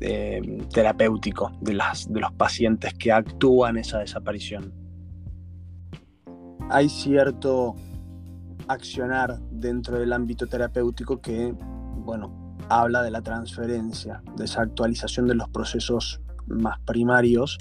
eh, 0.00 0.62
terapéutico 0.72 1.52
de, 1.60 1.74
las, 1.74 2.12
de 2.12 2.20
los 2.20 2.32
pacientes 2.32 2.94
que 2.94 3.12
actúan 3.12 3.76
esa 3.76 3.98
desaparición. 3.98 4.72
Hay 6.70 6.88
cierto 6.88 7.74
accionar 8.68 9.40
dentro 9.50 9.98
del 9.98 10.12
ámbito 10.12 10.46
terapéutico 10.46 11.20
que, 11.20 11.54
bueno, 11.96 12.56
habla 12.68 13.02
de 13.02 13.10
la 13.10 13.22
transferencia, 13.22 14.22
de 14.36 14.44
esa 14.44 14.62
actualización 14.62 15.26
de 15.26 15.34
los 15.34 15.48
procesos 15.48 16.20
más 16.46 16.78
primarios 16.80 17.58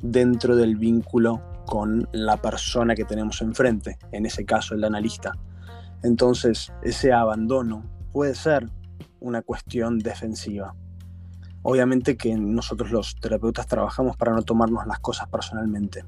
dentro 0.00 0.56
del 0.56 0.76
vínculo 0.76 1.40
con 1.66 2.08
la 2.12 2.36
persona 2.36 2.94
que 2.94 3.04
tenemos 3.04 3.40
enfrente, 3.42 3.98
en 4.12 4.26
ese 4.26 4.44
caso 4.44 4.74
el 4.74 4.84
analista. 4.84 5.32
Entonces, 6.02 6.72
ese 6.82 7.12
abandono 7.12 7.84
puede 8.12 8.34
ser 8.34 8.70
una 9.20 9.42
cuestión 9.42 9.98
defensiva. 9.98 10.74
Obviamente 11.62 12.16
que 12.16 12.34
nosotros 12.36 12.90
los 12.90 13.16
terapeutas 13.20 13.66
trabajamos 13.66 14.16
para 14.16 14.32
no 14.32 14.42
tomarnos 14.42 14.86
las 14.86 14.98
cosas 14.98 15.28
personalmente, 15.28 16.04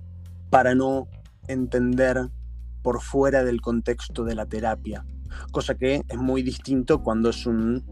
para 0.51 0.75
no 0.75 1.07
entender 1.47 2.29
por 2.83 3.01
fuera 3.01 3.45
del 3.45 3.61
contexto 3.61 4.25
de 4.25 4.35
la 4.35 4.47
terapia. 4.47 5.05
Cosa 5.53 5.75
que 5.75 6.03
es 6.07 6.19
muy 6.19 6.43
distinto 6.43 7.03
cuando 7.03 7.31
es 7.31 7.47
un, 7.47 7.85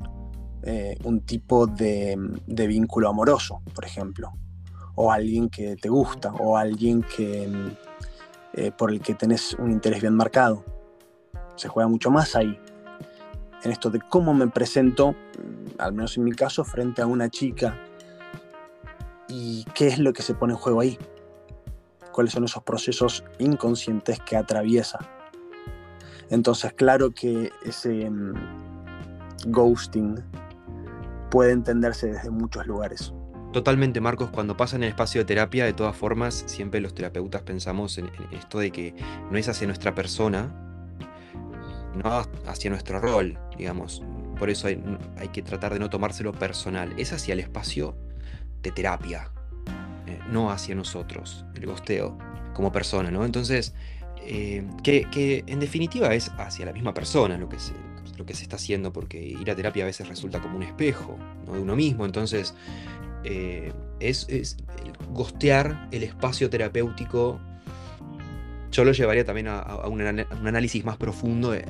eh, 0.64 0.96
un 1.04 1.20
tipo 1.20 1.66
de, 1.66 2.16
de, 2.46 2.66
vínculo 2.66 3.08
amoroso, 3.08 3.62
por 3.74 3.84
ejemplo. 3.84 4.32
O 4.94 5.10
alguien 5.10 5.48
que 5.48 5.76
te 5.76 5.88
gusta, 5.88 6.32
o 6.34 6.56
alguien 6.56 7.02
que, 7.02 7.50
eh, 8.54 8.72
por 8.72 8.90
el 8.90 9.00
que 9.00 9.14
tenés 9.14 9.54
un 9.54 9.70
interés 9.70 10.00
bien 10.00 10.14
marcado. 10.14 10.64
Se 11.56 11.68
juega 11.68 11.88
mucho 11.88 12.10
más 12.10 12.36
ahí. 12.36 12.58
En 13.62 13.70
esto 13.70 13.90
de 13.90 14.00
cómo 14.00 14.34
me 14.34 14.48
presento, 14.48 15.14
al 15.78 15.92
menos 15.92 16.16
en 16.16 16.24
mi 16.24 16.32
caso, 16.32 16.64
frente 16.64 17.00
a 17.02 17.06
una 17.06 17.30
chica 17.30 17.78
y 19.28 19.64
qué 19.74 19.88
es 19.88 19.98
lo 19.98 20.12
que 20.12 20.22
se 20.22 20.34
pone 20.34 20.52
en 20.52 20.58
juego 20.58 20.80
ahí. 20.80 20.98
Cuáles 22.12 22.34
son 22.34 22.44
esos 22.44 22.62
procesos 22.62 23.24
inconscientes 23.38 24.18
que 24.20 24.36
atraviesa 24.36 24.98
entonces, 26.32 26.72
claro 26.72 27.10
que 27.10 27.50
ese 27.62 28.08
mm, 28.08 28.32
ghosting 29.48 30.14
puede 31.30 31.52
entenderse 31.52 32.06
desde 32.06 32.30
muchos 32.30 32.66
lugares. 32.66 33.12
Totalmente, 33.52 34.00
Marcos. 34.00 34.30
Cuando 34.30 34.56
pasa 34.56 34.76
en 34.76 34.84
el 34.84 34.88
espacio 34.88 35.20
de 35.20 35.24
terapia, 35.26 35.66
de 35.66 35.74
todas 35.74 35.94
formas, 35.94 36.42
siempre 36.46 36.80
los 36.80 36.94
terapeutas 36.94 37.42
pensamos 37.42 37.98
en, 37.98 38.10
esto 38.32 38.58
de 38.58 38.70
que 38.70 38.94
no 39.30 39.36
es 39.36 39.46
hacia 39.46 39.66
nuestra 39.66 39.94
persona, 39.94 40.50
no 41.94 42.24
hacia 42.46 42.70
nuestro 42.70 42.98
rol, 42.98 43.38
digamos. 43.58 44.02
Por 44.38 44.48
eso 44.48 44.68
hay, 44.68 45.28
que 45.34 45.42
tratar 45.42 45.74
de 45.74 45.80
no 45.80 45.90
tomárselo 45.90 46.32
personal. 46.32 46.94
Es 46.96 47.12
hacia 47.12 47.34
el 47.34 47.40
espacio 47.40 47.94
de 48.62 48.70
terapia, 48.70 49.30
eh, 50.06 50.18
no 50.30 50.50
hacia 50.50 50.74
nosotros, 50.74 51.44
el 51.54 51.66
gosteo, 51.66 52.16
como 52.54 52.72
persona, 52.72 53.10
¿no? 53.10 53.26
Entonces, 53.26 53.74
eh, 54.22 54.64
que, 54.82 55.44
en 55.46 55.60
definitiva 55.60 56.14
es 56.14 56.30
hacia 56.38 56.64
la 56.64 56.72
misma 56.72 56.94
persona 56.94 57.36
lo 57.36 57.50
que, 57.50 57.58
se, 57.58 57.74
lo 58.16 58.24
que 58.24 58.32
se 58.32 58.44
está 58.44 58.56
haciendo, 58.56 58.94
porque 58.94 59.22
ir 59.22 59.50
a 59.50 59.54
terapia 59.54 59.84
a 59.84 59.86
veces 59.86 60.08
resulta 60.08 60.40
como 60.40 60.56
un 60.56 60.62
espejo 60.62 61.18
de 61.52 61.60
uno 61.60 61.76
mismo, 61.76 62.06
entonces 62.06 62.54
eh, 63.24 63.72
es, 64.00 64.56
gostear 65.10 65.88
el 65.90 66.02
espacio 66.02 66.50
terapéutico. 66.50 67.40
Yo 68.70 68.84
lo 68.84 68.92
llevaría 68.92 69.24
también 69.24 69.48
a, 69.48 69.86
un, 69.86 70.00
análisis 70.00 70.84
más 70.84 70.96
profundo 70.96 71.50
de 71.50 71.64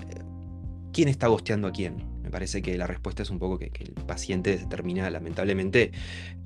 quién 0.92 1.09
está 1.09 1.28
gosteando 1.28 1.68
a 1.68 1.73
quién. 1.73 2.11
Me 2.23 2.30
parece 2.30 2.62
que 2.62 2.78
la 2.78 2.87
respuesta 2.87 3.23
es 3.23 3.30
un 3.30 3.38
poco 3.38 3.59
que, 3.59 3.73
el 3.80 3.92
paciente 4.04 4.56
se 4.56 4.66
termina 4.66 5.11
lamentablemente 5.11 5.90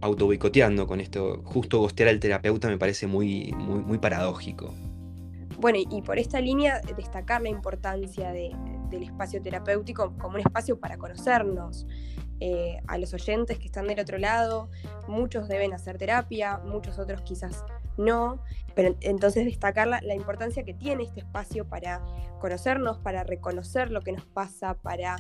auto 0.01 0.27
boicoteando 0.27 0.87
con 0.87 1.01
esto. 1.01 1.43
Justo 1.45 1.79
gostear 1.79 2.09
al 2.09 2.21
terapeuta 2.21 2.69
me 2.69 2.79
parece 2.79 3.07
muy, 3.07 3.53
muy 3.53 3.99
paradójico. 3.99 4.75
Bueno, 5.59 5.79
y 5.79 6.03
por 6.03 6.19
esta 6.19 6.41
línea, 6.41 6.81
destacar 6.97 7.41
la 7.41 7.49
importancia 7.49 8.33
del 8.33 9.03
espacio 9.03 9.41
terapéutico 9.41 10.15
como 10.19 10.35
un 10.35 10.41
espacio 10.41 10.79
para 10.79 10.99
conocernos. 10.99 11.87
Eh, 12.39 12.79
a 12.87 12.99
los 12.99 13.15
oyentes 13.15 13.59
que 13.59 13.65
están 13.65 13.87
del 13.87 13.99
otro 13.99 14.19
lado, 14.19 14.69
muchos 15.09 15.49
deben 15.49 15.73
hacer 15.73 15.97
terapia, 15.97 16.59
muchos 16.59 16.99
otros 16.99 17.23
quizás 17.23 17.65
no, 17.97 18.43
pero 18.75 18.95
entonces 19.01 19.47
destacar 19.47 19.87
la, 19.87 20.15
importancia 20.15 20.63
que 20.63 20.75
tiene 20.75 21.05
este 21.05 21.21
espacio 21.21 21.67
para 21.67 22.03
conocernos, 22.39 22.99
para 22.99 23.25
reconocer 23.25 23.91
lo 23.91 24.03
que 24.03 24.13
nos 24.13 24.27
pasa, 24.27 24.75
para 24.75 25.17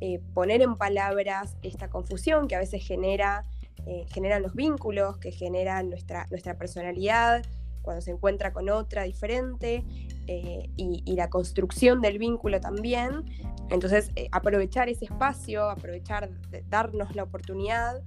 eh, 0.00 0.20
poner 0.34 0.62
en 0.62 0.76
palabras 0.76 1.56
esta 1.62 1.90
confusión 1.90 2.46
que 2.46 2.54
a 2.54 2.60
veces 2.60 2.86
genera, 2.86 3.44
eh, 3.86 4.04
generan 4.12 4.42
los 4.42 4.54
vínculos, 4.54 5.18
que 5.18 5.32
generan 5.32 5.90
nuestra, 5.90 6.28
nuestra 6.30 6.56
personalidad, 6.58 7.44
cuando 7.82 8.00
se 8.00 8.12
encuentra 8.12 8.52
con 8.52 8.68
otra 8.70 9.02
diferente 9.02 9.84
eh, 10.26 10.70
y, 10.76 11.14
la 11.16 11.28
construcción 11.28 12.00
del 12.00 12.18
vínculo 12.18 12.60
también. 12.60 13.24
Entonces, 13.70 14.10
eh, 14.16 14.28
aprovechar 14.32 14.88
ese 14.88 15.04
espacio, 15.06 15.68
aprovechar, 15.68 16.30
darnos 16.68 17.14
la 17.14 17.24
oportunidad 17.24 18.02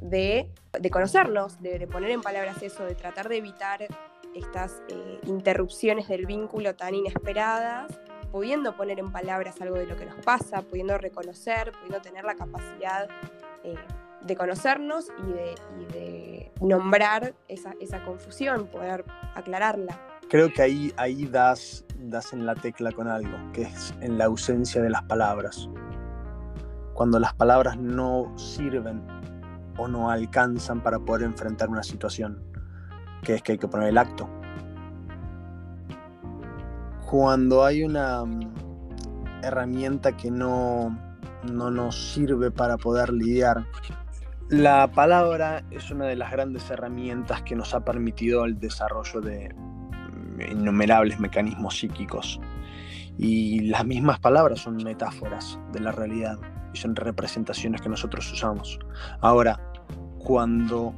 de, 0.00 0.50
conocernos, 0.90 1.60
de, 1.60 1.86
poner 1.86 2.10
en 2.10 2.22
palabras 2.22 2.62
eso, 2.62 2.84
de 2.84 2.94
tratar 2.94 3.28
de 3.28 3.38
evitar 3.38 3.86
estas 4.34 4.82
eh, 4.88 5.20
interrupciones 5.26 6.08
del 6.08 6.26
vínculo 6.26 6.74
tan 6.74 6.94
inesperadas, 6.94 7.98
pudiendo 8.30 8.76
poner 8.76 8.98
en 8.98 9.10
palabras 9.10 9.60
algo 9.60 9.76
de 9.76 9.86
lo 9.86 9.96
que 9.96 10.04
nos 10.04 10.22
pasa, 10.24 10.62
pudiendo 10.62 10.98
reconocer, 10.98 11.72
pudiendo 11.72 12.00
tener 12.00 12.24
la 12.24 12.34
capacidad 12.34 13.08
de 14.22 14.36
conocernos 14.36 15.06
y 15.26 15.92
de, 15.92 16.52
nombrar 16.60 17.34
esa, 17.46 18.04
confusión, 18.04 18.66
poder 18.66 19.04
aclararla. 19.34 19.98
Creo 20.28 20.52
que 20.52 20.62
ahí, 20.62 20.92
ahí 20.96 21.26
das, 21.26 21.84
das 21.96 22.32
en 22.32 22.44
la 22.44 22.54
tecla 22.54 22.92
con 22.92 23.08
algo, 23.08 23.36
que 23.52 23.62
es 23.62 23.94
en 24.00 24.18
la 24.18 24.26
ausencia 24.26 24.82
de 24.82 24.90
las 24.90 25.02
palabras. 25.04 25.68
Cuando 26.94 27.18
las 27.20 27.32
palabras 27.34 27.78
no 27.78 28.36
sirven 28.36 29.06
o 29.78 29.86
no 29.86 30.10
alcanzan 30.10 30.82
para 30.82 30.98
poder 30.98 31.22
enfrentar 31.22 31.68
una 31.68 31.84
situación, 31.84 32.42
que 33.22 33.34
es 33.34 33.42
que 33.42 33.52
hay 33.52 33.58
que 33.58 33.68
poner 33.68 33.88
el 33.88 33.98
acto. 33.98 34.28
Cuando 37.08 37.64
hay 37.64 37.84
una 37.84 38.24
mm, 38.24 38.40
herramienta 39.42 40.16
que 40.16 40.30
no, 40.30 41.07
no 41.50 41.70
nos 41.70 42.12
sirve 42.12 42.50
para 42.50 42.76
poder 42.76 43.12
lidiar 43.12 43.66
la 44.48 44.90
palabra 44.90 45.62
es 45.70 45.90
una 45.90 46.06
de 46.06 46.16
las 46.16 46.32
grandes 46.32 46.70
herramientas 46.70 47.42
que 47.42 47.54
nos 47.54 47.74
ha 47.74 47.84
permitido 47.84 48.46
el 48.46 48.58
desarrollo 48.58 49.20
de 49.20 49.54
innumerables 50.50 51.20
mecanismos 51.20 51.78
psíquicos. 51.78 52.40
Y 53.18 53.60
las 53.68 53.84
mismas 53.84 54.20
palabras 54.20 54.60
son 54.60 54.76
metáforas 54.76 55.58
de 55.72 55.80
la 55.80 55.92
realidad 55.92 56.38
y 56.72 56.78
son 56.78 56.96
representaciones 56.96 57.82
que 57.82 57.90
nosotros 57.90 58.32
usamos. 58.32 58.78
Ahora, 59.20 59.60
cuando 60.18 60.94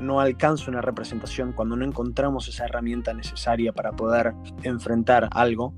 no 0.00 0.18
alcanza 0.18 0.72
una 0.72 0.80
representación, 0.80 1.52
cuando 1.52 1.76
no 1.76 1.84
encontramos 1.84 2.48
esa 2.48 2.64
herramienta 2.64 3.14
necesaria 3.14 3.72
para 3.72 3.92
poder 3.92 4.34
enfrentar 4.64 5.28
algo, 5.30 5.72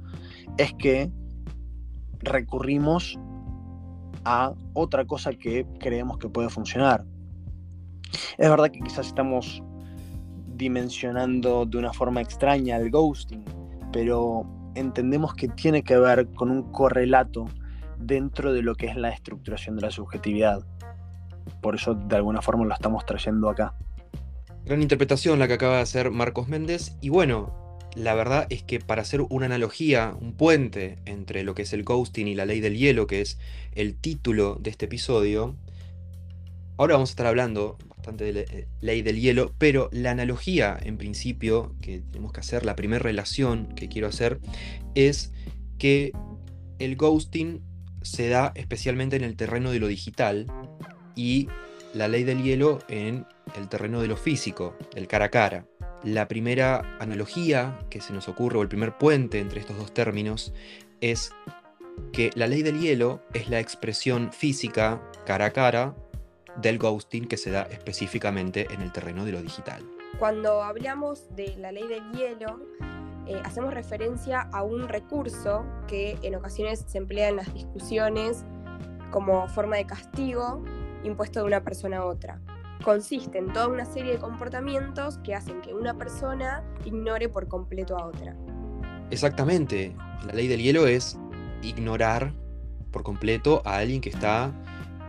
es 0.56 0.72
que 0.72 1.12
recurrimos 2.20 3.18
a 4.24 4.52
otra 4.74 5.04
cosa 5.04 5.32
que 5.32 5.66
creemos 5.78 6.18
que 6.18 6.28
puede 6.28 6.48
funcionar. 6.48 7.04
Es 8.38 8.48
verdad 8.48 8.70
que 8.70 8.80
quizás 8.80 9.06
estamos 9.06 9.62
dimensionando 10.54 11.66
de 11.66 11.78
una 11.78 11.92
forma 11.92 12.20
extraña 12.20 12.76
el 12.76 12.90
ghosting, 12.90 13.44
pero 13.92 14.44
entendemos 14.74 15.34
que 15.34 15.48
tiene 15.48 15.82
que 15.82 15.96
ver 15.96 16.28
con 16.34 16.50
un 16.50 16.70
correlato 16.72 17.46
dentro 17.98 18.52
de 18.52 18.62
lo 18.62 18.74
que 18.74 18.86
es 18.86 18.96
la 18.96 19.10
estructuración 19.10 19.76
de 19.76 19.82
la 19.82 19.90
subjetividad. 19.90 20.64
Por 21.60 21.74
eso 21.74 21.94
de 21.94 22.16
alguna 22.16 22.42
forma 22.42 22.64
lo 22.64 22.74
estamos 22.74 23.04
trayendo 23.06 23.48
acá. 23.48 23.74
Gran 24.64 24.82
interpretación 24.82 25.38
la 25.38 25.48
que 25.48 25.54
acaba 25.54 25.76
de 25.76 25.82
hacer 25.82 26.10
Marcos 26.10 26.48
Méndez. 26.48 26.96
Y 27.00 27.08
bueno, 27.08 27.61
la 27.94 28.14
verdad 28.14 28.46
es 28.50 28.62
que 28.62 28.80
para 28.80 29.02
hacer 29.02 29.22
una 29.28 29.46
analogía, 29.46 30.16
un 30.20 30.32
puente 30.32 30.98
entre 31.04 31.42
lo 31.44 31.54
que 31.54 31.62
es 31.62 31.72
el 31.72 31.84
ghosting 31.84 32.28
y 32.28 32.34
la 32.34 32.46
ley 32.46 32.60
del 32.60 32.76
hielo, 32.76 33.06
que 33.06 33.20
es 33.20 33.38
el 33.74 33.94
título 33.96 34.58
de 34.60 34.70
este 34.70 34.86
episodio, 34.86 35.56
ahora 36.78 36.94
vamos 36.94 37.10
a 37.10 37.12
estar 37.12 37.26
hablando 37.26 37.76
bastante 37.88 38.24
de 38.24 38.32
la 38.32 38.40
eh, 38.40 38.66
ley 38.80 39.02
del 39.02 39.20
hielo, 39.20 39.54
pero 39.58 39.88
la 39.92 40.10
analogía 40.10 40.78
en 40.82 40.96
principio 40.96 41.74
que 41.80 42.00
tenemos 42.00 42.32
que 42.32 42.40
hacer, 42.40 42.64
la 42.64 42.76
primera 42.76 43.02
relación 43.02 43.74
que 43.74 43.88
quiero 43.88 44.08
hacer, 44.08 44.40
es 44.94 45.32
que 45.78 46.12
el 46.78 46.96
ghosting 46.96 47.60
se 48.02 48.28
da 48.28 48.52
especialmente 48.54 49.16
en 49.16 49.24
el 49.24 49.36
terreno 49.36 49.70
de 49.70 49.78
lo 49.78 49.86
digital 49.86 50.46
y 51.14 51.48
la 51.94 52.08
ley 52.08 52.24
del 52.24 52.42
hielo 52.42 52.80
en 52.88 53.26
el 53.56 53.68
terreno 53.68 54.00
de 54.00 54.08
lo 54.08 54.16
físico, 54.16 54.76
del 54.94 55.06
cara 55.06 55.26
a 55.26 55.30
cara. 55.30 55.66
La 56.04 56.26
primera 56.26 56.96
analogía 56.98 57.78
que 57.88 58.00
se 58.00 58.12
nos 58.12 58.28
ocurre, 58.28 58.58
o 58.58 58.62
el 58.62 58.68
primer 58.68 58.98
puente 58.98 59.38
entre 59.38 59.60
estos 59.60 59.78
dos 59.78 59.94
términos, 59.94 60.52
es 61.00 61.32
que 62.12 62.30
la 62.34 62.48
ley 62.48 62.62
del 62.62 62.80
hielo 62.80 63.22
es 63.34 63.48
la 63.48 63.60
expresión 63.60 64.32
física 64.32 65.00
cara 65.24 65.46
a 65.46 65.50
cara 65.50 65.94
del 66.56 66.78
ghosting 66.78 67.28
que 67.28 67.36
se 67.36 67.52
da 67.52 67.62
específicamente 67.62 68.66
en 68.72 68.80
el 68.80 68.90
terreno 68.90 69.24
de 69.24 69.30
lo 69.30 69.40
digital. 69.40 69.88
Cuando 70.18 70.64
hablamos 70.64 71.34
de 71.36 71.54
la 71.56 71.70
ley 71.70 71.86
del 71.86 72.10
hielo, 72.12 72.60
eh, 73.28 73.40
hacemos 73.44 73.72
referencia 73.72 74.40
a 74.52 74.64
un 74.64 74.88
recurso 74.88 75.64
que 75.86 76.18
en 76.22 76.34
ocasiones 76.34 76.84
se 76.88 76.98
emplea 76.98 77.28
en 77.28 77.36
las 77.36 77.54
discusiones 77.54 78.44
como 79.12 79.46
forma 79.46 79.76
de 79.76 79.86
castigo 79.86 80.64
impuesto 81.04 81.40
de 81.40 81.46
una 81.46 81.62
persona 81.62 81.98
a 81.98 82.06
otra 82.06 82.40
consiste 82.82 83.38
en 83.38 83.52
toda 83.52 83.68
una 83.68 83.84
serie 83.84 84.12
de 84.12 84.18
comportamientos 84.18 85.18
que 85.18 85.34
hacen 85.34 85.60
que 85.60 85.72
una 85.72 85.96
persona 85.96 86.62
ignore 86.84 87.28
por 87.28 87.48
completo 87.48 87.96
a 87.96 88.06
otra. 88.06 88.36
Exactamente. 89.10 89.94
La 90.26 90.32
ley 90.32 90.48
del 90.48 90.60
hielo 90.60 90.86
es 90.86 91.18
ignorar 91.62 92.32
por 92.90 93.02
completo 93.02 93.62
a 93.64 93.78
alguien 93.78 94.00
que 94.00 94.10
está 94.10 94.52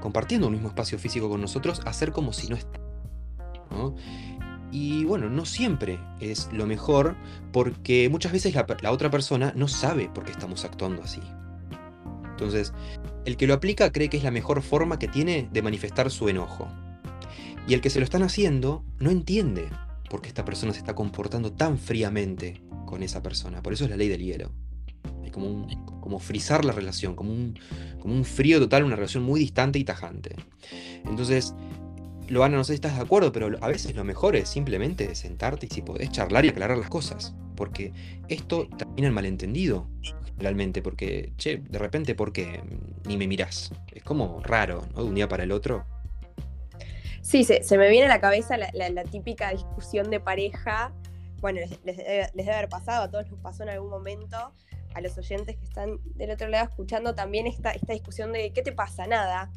compartiendo 0.02 0.48
un 0.48 0.54
mismo 0.54 0.70
espacio 0.70 0.98
físico 0.98 1.30
con 1.30 1.42
nosotros, 1.42 1.82
hacer 1.86 2.12
como 2.12 2.34
si 2.34 2.48
no 2.48 2.56
está. 2.56 2.80
Y 4.72 5.04
bueno, 5.06 5.30
no 5.30 5.46
siempre 5.46 6.00
es 6.20 6.50
lo 6.52 6.66
mejor 6.66 7.16
porque 7.52 8.10
muchas 8.10 8.32
veces 8.32 8.56
la, 8.56 8.66
la, 8.82 8.92
otra 8.92 9.10
persona 9.10 9.54
no 9.56 9.68
sabe 9.68 10.10
por 10.14 10.26
qué 10.26 10.32
estamos 10.32 10.66
actuando 10.66 11.04
así. 11.04 11.22
Entonces, 12.32 12.74
el 13.26 13.38
que 13.38 13.48
lo 13.48 13.54
aplica 13.54 13.92
cree 13.92 14.10
que 14.10 14.18
es 14.18 14.24
la 14.24 14.32
mejor 14.32 14.62
forma 14.62 15.00
que 15.00 15.08
tiene 15.08 15.48
de 15.52 15.62
manifestar 15.62 16.12
su 16.12 16.28
enojo. 16.28 16.68
Y 17.68 17.74
el 17.74 17.82
que 17.82 17.90
se 17.90 18.00
lo 18.00 18.06
están 18.06 18.24
haciendo 18.24 18.84
no 19.00 19.10
entiende 19.10 19.70
por 20.10 20.22
qué 20.22 20.28
esta 20.28 20.46
persona 20.46 20.74
se 20.74 20.80
está 20.80 20.96
comportando 20.96 21.54
tan 21.54 21.78
fríamente 21.78 22.62
con 22.86 23.04
esa 23.04 23.24
persona. 23.24 23.64
Por 23.64 23.74
eso 23.74 23.86
es 23.86 23.90
la 23.90 23.98
ley 23.98 24.10
del 24.10 24.22
hielo. 24.22 24.52
Hay 25.24 25.32
como, 25.32 25.68
como 26.02 26.20
frizar 26.20 26.66
la 26.66 26.74
relación, 26.74 27.16
como 27.16 27.32
un, 27.32 27.58
como 28.00 28.14
un 28.14 28.26
frío 28.26 28.60
total, 28.60 28.84
una 28.84 28.96
relación 28.96 29.24
muy 29.24 29.40
distante 29.40 29.80
y 29.80 29.84
tajante. 29.84 30.36
Entonces, 31.06 31.56
Loana, 32.28 32.58
no 32.58 32.64
sé 32.64 32.74
si 32.74 32.76
estás 32.76 32.96
de 32.96 33.02
acuerdo, 33.02 33.32
pero 33.32 33.50
a 33.62 33.68
veces 33.68 33.96
lo 33.96 34.04
mejor 34.04 34.36
es 34.36 34.50
simplemente 34.50 35.16
sentarte 35.16 35.68
y 35.68 35.70
si 35.70 35.82
podés 35.82 36.12
charlar 36.12 36.46
y 36.46 36.50
aclarar 36.50 36.78
las 36.78 36.90
cosas. 36.90 37.34
Porque 37.56 37.94
esto 38.28 38.68
termina 38.78 39.08
en 39.08 39.14
malentendido, 39.14 39.88
realmente, 40.38 40.82
porque, 40.82 41.34
che, 41.38 41.58
de 41.58 41.80
repente, 41.80 42.16
¿por 42.16 42.34
qué 42.34 42.62
ni 43.06 43.18
me 43.18 43.28
mirás? 43.28 43.72
Es 43.92 44.04
como 44.04 44.42
raro, 44.42 44.88
¿no? 44.94 45.04
De 45.04 45.10
un 45.10 45.16
día 45.16 45.28
para 45.28 45.44
el 45.44 45.52
otro. 45.52 45.86
Sí, 47.24 47.46
se, 47.46 47.78
me 47.78 47.90
viene 47.90 48.06
a 48.08 48.10
la 48.10 48.20
cabeza 48.20 48.58
la, 48.58 49.04
típica 49.06 49.52
discusión 49.52 50.10
de 50.12 50.20
pareja. 50.20 50.94
Bueno, 51.40 51.62
les, 51.62 51.98
debe, 51.98 52.52
haber 52.52 52.68
pasado, 52.68 53.04
a 53.04 53.10
todos 53.10 53.32
nos 53.32 53.40
pasó 53.40 53.64
en 53.64 53.70
algún 53.70 53.90
momento, 53.90 54.38
a 54.94 55.02
los 55.02 55.18
oyentes 55.18 55.56
que 55.56 55.64
están 55.64 56.00
del 56.16 56.32
otro 56.32 56.50
lado 56.50 56.66
escuchando 56.66 57.16
también 57.16 57.48
esta, 57.48 57.72
esta 57.72 57.94
discusión 57.94 58.34
de 58.34 58.52
¿qué 58.52 58.62
te 58.62 58.74
pasa? 58.74 59.08
Nada. 59.08 59.52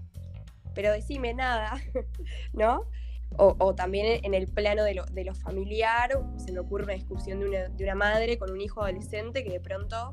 Pero 0.74 0.92
decime 0.92 1.34
nada, 1.34 1.74
¿no? 2.52 2.88
O, 3.36 3.74
también 3.74 4.24
en 4.24 4.32
el 4.32 4.46
plano 4.46 4.84
de 4.84 4.94
lo, 4.94 5.04
de 5.06 5.34
familiar, 5.34 6.10
se 6.36 6.52
me 6.52 6.60
ocurre 6.60 6.84
una 6.84 6.94
discusión 6.94 7.40
de 7.40 7.48
una, 7.48 7.68
de 7.68 7.84
una 7.84 7.96
madre 7.96 8.38
con 8.38 8.52
un 8.52 8.60
hijo 8.60 8.82
adolescente 8.82 9.42
que 9.42 9.50
de 9.50 9.60
pronto 9.60 10.12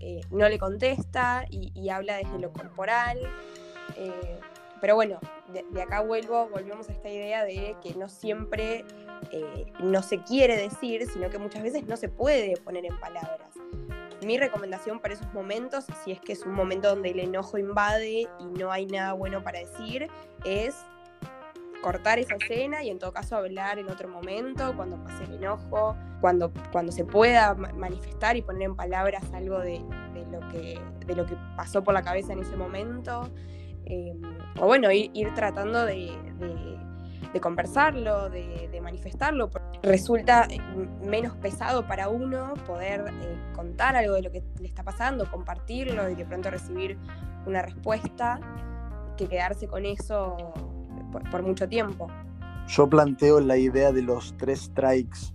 eh, 0.00 0.20
no 0.30 0.48
le 0.48 0.58
contesta 0.58 1.46
y, 1.48 1.88
habla 1.88 2.16
desde 2.16 2.38
lo 2.40 2.52
corporal. 2.52 3.18
Eh, 3.96 4.40
pero 4.84 4.96
bueno, 4.96 5.18
de, 5.48 5.80
acá 5.80 6.02
vuelvo, 6.02 6.46
volvemos 6.50 6.90
a 6.90 6.92
esta 6.92 7.08
idea 7.08 7.42
de 7.42 7.74
que 7.82 7.94
no 7.94 8.06
siempre 8.06 8.84
eh, 9.30 9.72
no 9.80 10.02
se 10.02 10.22
quiere 10.22 10.58
decir, 10.58 11.08
sino 11.10 11.30
que 11.30 11.38
muchas 11.38 11.62
veces 11.62 11.86
no 11.86 11.96
se 11.96 12.10
puede 12.10 12.58
poner 12.58 12.84
en 12.84 13.00
palabras. 13.00 13.48
Mi 14.26 14.36
recomendación 14.36 15.00
para 15.00 15.14
esos 15.14 15.32
momentos, 15.32 15.86
si 16.04 16.12
es 16.12 16.20
que 16.20 16.34
es 16.34 16.44
un 16.44 16.52
momento 16.52 16.90
donde 16.90 17.12
el 17.12 17.20
enojo 17.20 17.56
invade 17.56 18.28
y 18.38 18.44
no 18.58 18.70
hay 18.70 18.84
nada 18.84 19.14
bueno 19.14 19.42
para 19.42 19.60
decir, 19.60 20.08
es 20.44 20.76
cortar 21.80 22.18
esa 22.18 22.34
escena 22.34 22.82
y 22.82 22.90
en 22.90 22.98
todo 22.98 23.14
caso 23.14 23.36
hablar 23.36 23.78
en 23.78 23.88
otro 23.88 24.10
momento, 24.10 24.76
cuando 24.76 25.02
pase 25.02 25.24
el 25.24 25.36
enojo, 25.36 25.96
cuando, 26.20 26.52
cuando 26.72 26.92
se 26.92 27.06
pueda 27.06 27.54
manifestar 27.54 28.36
y 28.36 28.42
poner 28.42 28.64
en 28.64 28.76
palabras 28.76 29.24
algo 29.32 29.60
de, 29.60 29.80
lo, 30.30 30.46
que, 30.50 30.78
de 31.06 31.16
lo 31.16 31.24
que 31.24 31.38
pasó 31.56 31.82
por 31.82 31.94
la 31.94 32.02
cabeza 32.02 32.34
en 32.34 32.40
ese 32.40 32.54
momento. 32.54 33.30
Em, 33.86 34.20
o 34.60 34.66
bueno, 34.66 34.90
ir, 34.90 35.34
tratando 35.34 35.84
de, 35.84 36.12
conversarlo, 37.40 38.30
de, 38.30 38.80
manifestarlo. 38.82 39.50
Resulta 39.82 40.46
eh, 40.50 40.58
menos 41.06 41.36
pesado 41.36 41.86
para 41.86 42.08
uno 42.08 42.54
poder 42.66 43.04
eh, 43.22 43.38
contar 43.54 43.96
algo 43.96 44.14
de 44.14 44.22
lo 44.22 44.30
que 44.30 44.42
le 44.60 44.68
está 44.68 44.82
pasando, 44.82 45.30
compartirlo 45.30 46.10
y 46.10 46.14
de 46.14 46.24
pronto 46.24 46.50
recibir 46.50 46.98
una 47.46 47.62
respuesta 47.62 48.38
que 49.16 49.26
quedarse 49.26 49.66
con 49.66 49.86
eso 49.86 50.36
por, 51.30 51.42
mucho 51.42 51.68
tiempo. 51.68 52.08
Yo 52.68 52.88
planteo 52.88 53.40
la 53.40 53.56
idea 53.56 53.92
de 53.92 54.02
los 54.02 54.36
tres 54.36 54.62
strikes, 54.62 55.32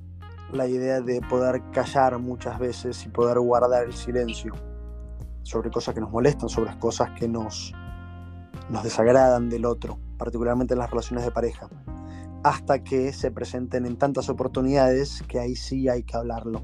la 0.51 0.68
idea 0.68 1.01
de 1.01 1.22
poder 1.22 1.62
callar 1.72 2.18
muchas 2.20 2.60
veces 2.60 3.06
y 3.06 3.10
poder 3.10 3.39
guardar 3.39 3.86
el 3.86 3.94
silencio 3.94 4.53
sobre 5.44 5.70
cosas 5.70 5.94
que 5.96 6.01
nos 6.01 6.12
molestan, 6.12 6.50
sobre 6.50 6.77
cosas 6.77 7.12
que 7.12 7.27
nos, 7.27 7.74
nos 8.70 8.84
desagradan 8.84 9.50
del 9.50 9.66
otro, 9.66 10.00
particularmente 10.18 10.74
en 10.74 10.79
las 10.79 10.90
relaciones 10.90 11.25
de 11.25 11.32
pareja, 11.32 11.70
hasta 12.44 12.84
que 12.84 13.12
se 13.14 13.32
presenten 13.32 13.86
en 13.86 13.98
tantas 13.98 14.29
oportunidades 14.29 15.24
que 15.27 15.40
ahí 15.40 15.55
sí 15.55 15.90
hay 15.90 16.03
que 16.03 16.16
hablarlo. 16.16 16.62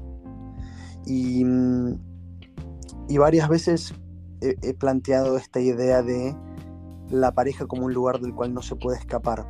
Y, 1.04 1.44
y 3.08 3.18
varias 3.18 3.48
veces 3.48 3.94
he 4.40 4.74
planteado 4.74 5.36
esta 5.36 5.60
idea 5.60 6.02
de 6.02 6.36
la 7.10 7.32
pareja 7.32 7.66
como 7.66 7.86
un 7.86 7.94
lugar 7.94 8.20
del 8.20 8.34
cual 8.34 8.54
no 8.54 8.62
se 8.62 8.76
puede 8.76 8.98
escapar. 8.98 9.46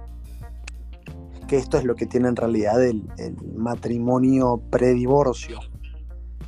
Que 1.48 1.56
esto 1.56 1.78
es 1.78 1.84
lo 1.84 1.94
que 1.94 2.06
tiene 2.06 2.28
en 2.28 2.36
realidad 2.36 2.82
el, 2.82 3.08
el 3.18 3.36
matrimonio 3.56 4.62
predivorcio. 4.70 5.60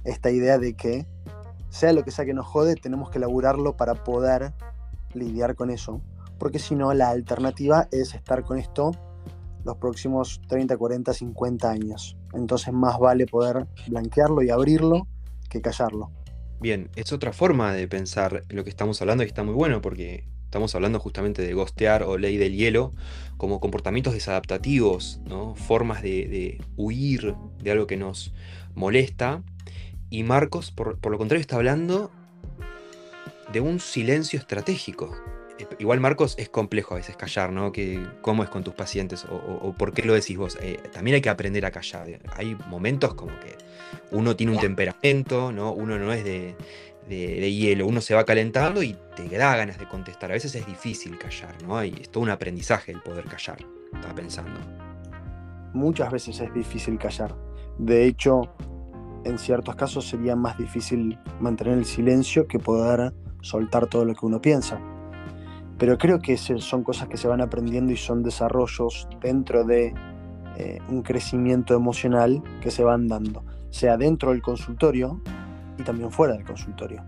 Esta 0.04 0.30
idea 0.30 0.58
de 0.58 0.74
que, 0.74 1.06
sea 1.68 1.92
lo 1.92 2.02
que 2.02 2.10
sea 2.10 2.24
que 2.24 2.34
nos 2.34 2.46
jode, 2.46 2.74
tenemos 2.74 3.10
que 3.10 3.18
laburarlo 3.18 3.76
para 3.76 3.94
poder 4.04 4.54
lidiar 5.14 5.54
con 5.54 5.70
eso. 5.70 6.00
Porque 6.38 6.58
si 6.58 6.74
no, 6.74 6.92
la 6.94 7.10
alternativa 7.10 7.88
es 7.90 8.14
estar 8.14 8.44
con 8.44 8.58
esto 8.58 8.92
los 9.64 9.76
próximos 9.76 10.40
30, 10.48 10.76
40, 10.76 11.12
50 11.12 11.70
años. 11.70 12.16
Entonces 12.32 12.72
más 12.72 12.98
vale 12.98 13.26
poder 13.26 13.66
blanquearlo 13.88 14.42
y 14.42 14.50
abrirlo 14.50 15.06
que 15.50 15.60
callarlo. 15.60 16.10
Bien, 16.60 16.90
es 16.96 17.12
otra 17.12 17.32
forma 17.32 17.72
de 17.72 17.86
pensar 17.88 18.42
lo 18.48 18.64
que 18.64 18.70
estamos 18.70 19.00
hablando 19.00 19.24
y 19.24 19.26
está 19.26 19.42
muy 19.42 19.54
bueno 19.54 19.80
porque 19.80 20.24
Estamos 20.48 20.74
hablando 20.74 20.98
justamente 20.98 21.42
de 21.42 21.52
gostear 21.52 22.02
o 22.04 22.16
ley 22.16 22.38
del 22.38 22.56
hielo 22.56 22.94
como 23.36 23.60
comportamientos 23.60 24.14
desadaptativos, 24.14 25.20
¿no? 25.26 25.54
formas 25.54 26.00
de, 26.00 26.58
huir 26.74 27.34
de 27.62 27.70
algo 27.70 27.86
que 27.86 27.98
nos 27.98 28.32
molesta. 28.74 29.42
Y 30.08 30.22
Marcos, 30.22 30.70
por, 30.70 30.98
lo 31.06 31.18
contrario, 31.18 31.42
está 31.42 31.56
hablando 31.56 32.10
de 33.52 33.60
un 33.60 33.80
silencio 33.80 34.38
estratégico. 34.38 35.14
Eh, 35.58 35.66
igual 35.78 36.00
Marcos 36.00 36.34
es 36.38 36.48
complejo 36.48 36.94
a 36.94 36.98
veces 36.98 37.16
callar, 37.16 37.52
¿no? 37.52 37.72
Que, 37.72 38.06
¿Cómo 38.22 38.42
es 38.42 38.50
con 38.50 38.64
tus 38.64 38.74
pacientes? 38.74 39.24
O, 39.30 39.74
por 39.76 39.92
qué 39.92 40.02
lo 40.02 40.14
decís 40.14 40.36
vos? 40.36 40.58
Eh, 40.60 40.80
también 40.92 41.16
hay 41.16 41.20
que 41.20 41.30
aprender 41.30 41.64
a 41.66 41.70
callar. 41.70 42.06
Hay 42.36 42.56
momentos 42.68 43.14
como 43.14 43.38
que 43.40 43.56
uno 44.10 44.36
tiene 44.36 44.52
un 44.52 44.58
temperamento, 44.58 45.52
¿no? 45.52 45.72
Uno 45.72 45.98
no 45.98 46.12
es 46.12 46.24
de, 46.24 46.54
de, 47.08 47.52
hielo, 47.52 47.86
uno 47.86 48.00
se 48.00 48.14
va 48.14 48.24
calentando 48.24 48.82
y 48.82 48.96
te 49.16 49.28
da 49.36 49.56
ganas 49.56 49.78
de 49.78 49.88
contestar. 49.88 50.30
A 50.30 50.34
veces 50.34 50.54
es 50.54 50.66
difícil 50.66 51.18
callar, 51.18 51.54
¿no? 51.62 51.82
Y 51.82 51.94
es 52.00 52.10
todo 52.10 52.22
un 52.22 52.30
aprendizaje 52.30 52.92
el 52.92 53.00
poder 53.00 53.24
callar, 53.24 53.58
estaba 53.92 54.14
pensando. 54.14 54.60
Muchas 55.72 56.10
veces 56.10 56.40
es 56.40 56.52
difícil 56.52 56.98
callar. 56.98 57.34
De 57.78 58.06
hecho, 58.06 58.42
en 59.24 59.38
ciertos 59.38 59.76
casos 59.76 60.08
sería 60.08 60.36
más 60.36 60.58
difícil 60.58 61.18
mantener 61.40 61.78
el 61.78 61.84
silencio 61.84 62.46
que 62.46 62.58
poder 62.58 63.12
soltar 63.40 63.86
todo 63.86 64.04
lo 64.04 64.14
que 64.14 64.26
uno 64.26 64.40
piensa. 64.40 64.80
Pero 65.78 65.96
creo 65.96 66.20
que 66.20 66.36
son 66.36 66.82
cosas 66.82 67.08
que 67.08 67.16
se 67.16 67.28
van 67.28 67.40
aprendiendo 67.40 67.92
y 67.92 67.96
son 67.96 68.22
desarrollos 68.22 69.08
dentro 69.20 69.64
de 69.64 69.94
eh, 70.56 70.78
un 70.88 71.02
crecimiento 71.02 71.74
emocional 71.74 72.42
que 72.60 72.70
se 72.70 72.82
van 72.82 73.06
dando, 73.06 73.44
sea 73.70 73.96
dentro 73.96 74.32
del 74.32 74.42
consultorio, 74.42 75.20
y 75.78 75.84
también 75.84 76.10
fuera 76.10 76.34
del 76.34 76.44
consultorio. 76.44 77.04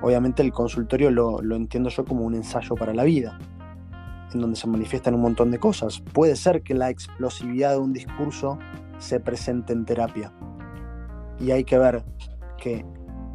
Obviamente 0.00 0.42
el 0.42 0.52
consultorio 0.52 1.10
lo, 1.10 1.40
entiendo 1.54 1.90
yo 1.90 2.04
como 2.04 2.24
un 2.24 2.34
ensayo 2.34 2.74
para 2.74 2.94
la 2.94 3.04
vida, 3.04 3.38
en 4.32 4.40
donde 4.40 4.56
se 4.56 4.66
manifiestan 4.66 5.14
un 5.14 5.20
montón 5.20 5.50
de 5.50 5.58
cosas. 5.58 6.00
Puede 6.00 6.34
ser 6.34 6.62
que 6.62 6.74
la 6.74 6.90
explosividad 6.90 7.72
de 7.72 7.78
un 7.78 7.92
discurso 7.92 8.58
se 8.98 9.20
presente 9.20 9.72
en 9.72 9.84
terapia. 9.84 10.32
Y 11.38 11.50
hay 11.50 11.64
que 11.64 11.78
ver 11.78 12.04
que 12.56 12.84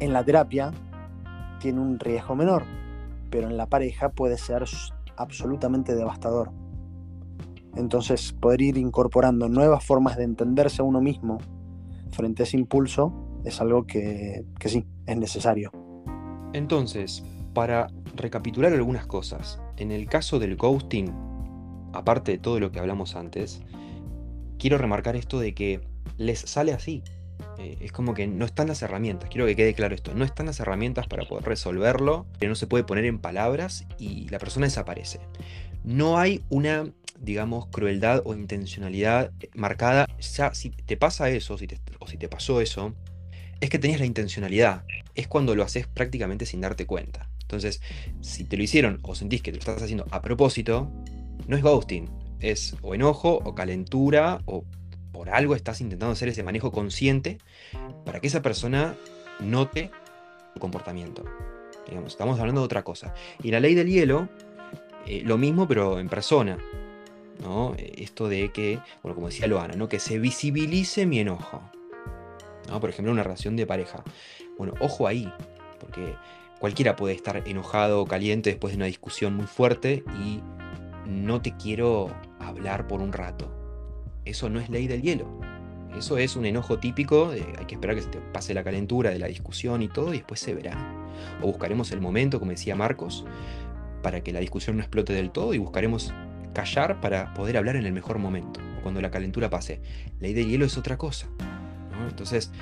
en 0.00 0.12
la 0.12 0.24
terapia 0.24 0.72
tiene 1.58 1.80
un 1.80 1.98
riesgo 1.98 2.34
menor, 2.34 2.64
pero 3.30 3.48
en 3.48 3.56
la 3.56 3.66
pareja 3.66 4.10
puede 4.10 4.38
ser 4.38 4.64
absolutamente 5.16 5.94
devastador. 5.94 6.50
Entonces, 7.76 8.32
poder 8.32 8.60
ir 8.62 8.78
incorporando 8.78 9.48
nuevas 9.48 9.84
formas 9.84 10.16
de 10.16 10.24
entenderse 10.24 10.82
a 10.82 10.84
uno 10.84 11.00
mismo 11.00 11.38
frente 12.10 12.42
a 12.42 12.44
ese 12.44 12.56
impulso 12.56 13.12
es 13.44 13.60
algo 13.60 13.86
que, 13.86 14.44
sí, 14.64 14.84
es 15.06 15.16
necesario. 15.16 15.70
Entonces, 16.52 17.24
para 17.54 17.88
recapitular 18.16 18.72
algunas 18.72 19.06
cosas, 19.06 19.60
en 19.76 19.92
el 19.92 20.08
caso 20.08 20.38
del 20.38 20.56
ghosting, 20.56 21.12
aparte 21.92 22.32
de 22.32 22.38
todo 22.38 22.58
lo 22.58 22.72
que 22.72 22.80
hablamos 22.80 23.14
antes, 23.14 23.62
quiero 24.58 24.78
remarcar 24.78 25.16
esto 25.16 25.38
de 25.38 25.54
que 25.54 25.80
les 26.16 26.40
sale 26.40 26.72
así. 26.72 27.02
Eh, 27.58 27.76
es 27.80 27.92
como 27.92 28.14
que 28.14 28.26
no 28.26 28.44
están 28.44 28.68
las 28.68 28.82
herramientas, 28.82 29.28
quiero 29.30 29.46
que 29.46 29.56
quede 29.56 29.74
claro 29.74 29.94
esto, 29.94 30.14
no 30.14 30.24
están 30.24 30.46
las 30.46 30.60
herramientas 30.60 31.08
para 31.08 31.26
poder 31.26 31.44
resolverlo, 31.44 32.26
que 32.38 32.46
no 32.46 32.54
se 32.54 32.68
puede 32.68 32.84
poner 32.84 33.04
en 33.04 33.18
palabras 33.18 33.84
y 33.98 34.28
la 34.28 34.38
persona 34.38 34.66
desaparece. 34.66 35.20
No 35.82 36.18
hay 36.18 36.42
una, 36.50 36.92
digamos, 37.18 37.66
crueldad 37.66 38.22
o 38.24 38.34
intencionalidad 38.34 39.32
marcada. 39.54 40.06
Ya, 40.36 40.54
si 40.54 40.70
te 40.70 40.96
pasa 40.96 41.30
eso, 41.30 41.58
si 41.58 41.66
o 41.98 42.06
si 42.06 42.16
te 42.16 42.28
pasó 42.28 42.60
eso, 42.60 42.94
es 43.60 43.70
que 43.70 43.78
tenías 43.78 44.00
la 44.00 44.06
intencionalidad. 44.06 44.84
Es 45.14 45.26
cuando 45.26 45.54
lo 45.54 45.64
haces 45.64 45.86
prácticamente 45.88 46.46
sin 46.46 46.60
darte 46.60 46.86
cuenta. 46.86 47.28
Entonces, 47.42 47.80
si 48.20 48.44
te 48.44 48.56
lo 48.56 48.62
hicieron 48.62 49.00
o 49.02 49.14
sentís 49.14 49.42
que 49.42 49.50
te 49.50 49.56
lo 49.56 49.60
estás 49.60 49.82
haciendo 49.82 50.06
a 50.10 50.22
propósito, 50.22 50.92
no 51.46 51.56
es 51.56 51.62
ghosting. 51.62 52.08
Es 52.40 52.76
o 52.82 52.94
enojo 52.94 53.40
o 53.44 53.54
calentura 53.54 54.42
o 54.44 54.64
por 55.18 55.30
algo 55.30 55.56
estás 55.56 55.80
intentando 55.80 56.12
hacer 56.12 56.28
ese 56.28 56.44
manejo 56.44 56.70
consciente 56.70 57.38
para 58.04 58.20
que 58.20 58.28
esa 58.28 58.40
persona 58.40 58.94
note 59.40 59.90
tu 60.54 60.60
comportamiento. 60.60 61.24
Digamos, 61.88 62.12
estamos 62.12 62.38
hablando 62.38 62.60
de 62.60 62.66
otra 62.66 62.84
cosa. 62.84 63.12
Y 63.42 63.50
la 63.50 63.58
ley 63.58 63.74
del 63.74 63.88
hielo, 63.88 64.28
eh, 65.06 65.22
lo 65.24 65.36
mismo, 65.36 65.66
pero 65.66 65.98
en 65.98 66.08
persona. 66.08 66.56
¿no? 67.42 67.74
Esto 67.76 68.28
de 68.28 68.52
que, 68.52 68.78
bueno, 69.02 69.16
como 69.16 69.26
decía 69.26 69.48
Loana, 69.48 69.74
¿no? 69.74 69.88
que 69.88 69.98
se 69.98 70.20
visibilice 70.20 71.04
mi 71.04 71.18
enojo. 71.18 71.68
¿no? 72.68 72.78
Por 72.78 72.90
ejemplo, 72.90 73.10
una 73.10 73.24
relación 73.24 73.56
de 73.56 73.66
pareja. 73.66 74.04
Bueno, 74.56 74.74
ojo 74.78 75.08
ahí, 75.08 75.28
porque 75.80 76.14
cualquiera 76.60 76.94
puede 76.94 77.16
estar 77.16 77.42
enojado 77.44 78.02
o 78.02 78.06
caliente 78.06 78.50
después 78.50 78.70
de 78.72 78.76
una 78.76 78.86
discusión 78.86 79.34
muy 79.34 79.46
fuerte 79.46 80.04
y 80.22 80.40
no 81.06 81.42
te 81.42 81.56
quiero 81.56 82.14
hablar 82.38 82.86
por 82.86 83.00
un 83.00 83.12
rato. 83.12 83.57
Eso 84.28 84.50
no 84.50 84.60
es 84.60 84.68
ley 84.68 84.86
del 84.86 85.00
hielo. 85.00 85.26
Eso 85.96 86.18
es 86.18 86.36
un 86.36 86.44
enojo 86.44 86.78
típico, 86.78 87.30
hay 87.30 87.64
que 87.66 87.74
esperar 87.74 87.96
que 87.96 88.02
se 88.02 88.10
te 88.10 88.18
pase 88.18 88.52
la 88.52 88.62
calentura 88.62 89.10
de 89.10 89.18
la 89.18 89.26
discusión 89.26 89.82
y 89.82 89.88
todo 89.88 90.12
y 90.12 90.18
después 90.18 90.38
se 90.38 90.54
verá. 90.54 90.76
O 91.42 91.46
buscaremos 91.46 91.90
el 91.92 92.00
momento, 92.00 92.38
como 92.38 92.50
decía 92.50 92.76
Marcos, 92.76 93.24
para 94.02 94.22
que 94.22 94.32
la 94.32 94.40
discusión 94.40 94.76
no 94.76 94.82
explote 94.82 95.14
del 95.14 95.30
todo 95.30 95.54
y 95.54 95.58
buscaremos 95.58 96.12
callar 96.52 97.00
para 97.00 97.32
poder 97.32 97.56
hablar 97.56 97.76
en 97.76 97.86
el 97.86 97.92
mejor 97.92 98.18
momento, 98.18 98.60
o 98.78 98.82
cuando 98.82 99.00
la 99.00 99.10
calentura 99.10 99.48
pase. 99.48 99.80
Ley 100.20 100.34
del 100.34 100.48
hielo 100.48 100.66
es 100.66 100.76
otra 100.76 100.98
cosa. 100.98 101.26
Entonces, 102.08 102.52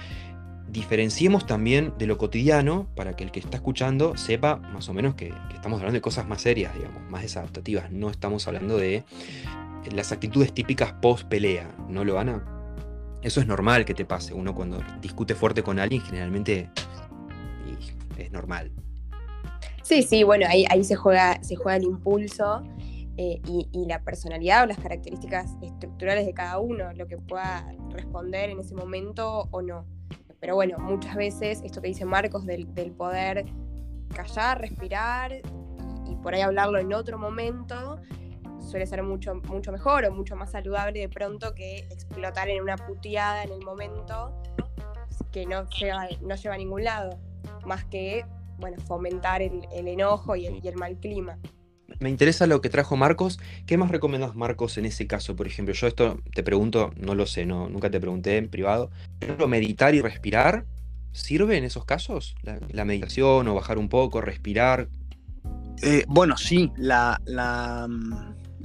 diferenciemos 0.69 1.47
también 1.47 1.95
de 1.99 2.07
lo 2.07 2.19
cotidiano 2.19 2.87
para 2.95 3.15
que 3.15 3.25
el 3.25 3.31
que 3.31 3.41
está 3.41 3.57
escuchando 3.57 4.17
sepa 4.17 4.57
más 4.57 4.89
o 4.89 4.95
menos 4.95 5.15
que, 5.15 5.33
estamos 5.55 5.79
hablando 5.79 5.97
de 5.97 6.01
cosas 6.01 6.29
más 6.29 6.43
serias, 6.43 6.75
digamos, 6.75 7.03
más 7.11 7.23
desadaptativas. 7.23 7.91
No 7.91 8.11
estamos 8.11 8.47
hablando 8.47 8.77
de 8.77 9.05
las 9.93 10.13
actitudes 10.13 10.53
típicas 10.53 10.93
post 10.95 11.29
pelea, 11.29 11.69
¿no 11.89 12.05
lo 12.05 12.15
van 12.15 12.29
a? 12.29 12.45
Eso 13.23 13.41
es 13.41 13.47
normal 13.47 13.85
que 13.85 13.95
te 13.95 14.05
pase. 14.05 14.35
Uno 14.35 14.55
cuando 14.55 14.81
discute 15.01 15.35
fuerte 15.35 15.63
con 15.63 15.79
alguien, 15.79 16.03
generalmente 16.03 16.71
es 18.17 18.31
normal. 18.31 18.73
Sí, 19.83 20.03
sí, 20.03 20.25
bueno, 20.25 20.47
ahí, 20.49 20.65
ahí 20.71 20.83
se, 20.85 20.97
juega, 20.97 21.43
se 21.43 21.57
juega 21.57 21.77
el 21.77 21.85
impulso 21.85 22.63
eh, 23.19 23.41
y, 23.47 23.87
la 23.87 24.03
personalidad 24.03 24.65
o 24.65 24.67
las 24.67 24.79
características 24.79 25.55
estructurales 25.63 26.27
de 26.27 26.35
cada 26.35 26.59
uno, 26.59 26.93
lo 26.93 27.07
que 27.07 27.17
pueda 27.17 27.73
responder 27.91 28.51
en 28.51 28.61
ese 28.61 28.75
momento 28.75 29.49
o 29.53 29.63
no. 29.63 29.87
Pero 30.39 30.55
bueno, 30.55 30.79
muchas 30.79 31.15
veces 31.15 31.63
esto 31.65 31.81
que 31.81 31.89
dice 31.89 32.05
Marcos 32.05 32.45
del, 32.45 32.67
poder 32.97 33.47
callar, 34.15 34.61
respirar 34.61 35.41
y, 36.05 36.17
por 36.17 36.35
ahí 36.35 36.43
hablarlo 36.43 36.79
en 36.79 36.93
otro 36.93 37.17
momento 37.19 38.01
suele 38.67 38.87
ser 38.87 39.03
mucho, 39.03 39.35
mucho 39.35 39.73
mejor 39.73 40.05
o 40.05 40.13
mucho 40.13 40.37
más 40.37 40.51
saludable 40.51 41.01
de 41.01 41.09
pronto 41.09 41.55
que 41.55 41.79
explotar 41.91 42.49
en 42.49 42.63
una 42.63 42.77
puteada 42.77 43.45
en 43.45 43.53
el 43.53 43.63
momento 43.63 44.43
que 45.33 45.47
no 45.47 45.69
lleva, 45.71 46.09
no 46.21 46.35
lleva 46.35 46.55
a 46.55 46.59
ningún 46.59 46.85
lado, 46.85 47.19
más 47.65 47.85
que 47.85 48.25
bueno, 48.59 48.79
fomentar 48.87 49.43
el, 49.43 49.67
enojo 49.73 50.35
y 50.37 50.47
el 50.47 50.77
mal 50.77 50.97
clima 50.97 51.39
me 52.01 52.11
interesa 52.11 52.47
lo 52.47 52.61
que 52.61 52.69
trajo 52.69 52.97
Marcos. 52.97 53.39
¿Qué 53.67 53.77
más 53.77 53.91
recomiendas, 53.91 54.35
Marcos, 54.35 54.79
en 54.79 54.87
ese 54.87 55.07
caso? 55.07 55.37
Por 55.37 55.47
ejemplo, 55.47 55.75
yo 55.75 55.87
esto 55.87 56.21
te 56.35 56.43
pregunto, 56.43 56.93
no 56.97 57.15
lo 57.15 57.27
sé, 57.27 57.47
no, 57.47 57.69
nunca 57.69 57.91
te 57.91 58.01
pregunté 58.01 58.37
en 58.37 58.49
privado. 58.49 58.91
¿Pero 59.19 59.49
meditar 59.49 59.95
y 59.95 60.01
respirar 60.01 60.67
sirve 61.13 61.57
en 61.57 61.65
esos 61.65 61.85
casos? 61.85 62.35
¿La, 62.43 62.85
meditación 62.85 63.49
o 63.49 63.55
bajar 63.55 63.79
un 63.79 63.89
poco, 63.89 64.21
respirar? 64.21 64.89
Eh, 65.83 66.05
bueno, 66.09 66.37
sí, 66.37 66.71
la, 66.77 67.21
la, 67.25 67.89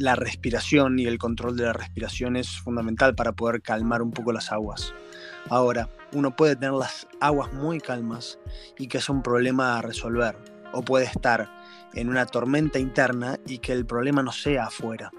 la 0.01 0.15
respiración 0.15 0.97
y 0.99 1.05
el 1.05 1.17
control 1.17 1.55
de 1.55 1.65
la 1.65 1.73
respiración 1.73 2.35
es 2.35 2.59
fundamental 2.59 3.15
para 3.15 3.33
poder 3.33 3.61
calmar 3.61 4.01
un 4.01 4.11
poco 4.11 4.33
las 4.33 4.51
aguas. 4.51 4.93
Ahora, 5.49 5.89
uno 6.11 6.35
puede 6.35 6.55
tener 6.55 6.73
las 6.73 7.07
aguas 7.19 7.53
muy 7.53 7.79
calmas 7.79 8.39
y 8.77 8.87
que 8.87 8.97
es 8.97 9.09
un 9.09 9.21
problema 9.21 9.77
a 9.77 9.81
resolver, 9.81 10.35
o 10.73 10.81
puede 10.81 11.05
estar 11.05 11.49
en 11.93 12.09
una 12.09 12.25
tormenta 12.25 12.79
interna 12.79 13.37
y 13.45 13.59
que 13.59 13.73
el 13.73 13.85
problema 13.85 14.23
no 14.23 14.31
sea 14.31 14.65
afuera. 14.65 15.11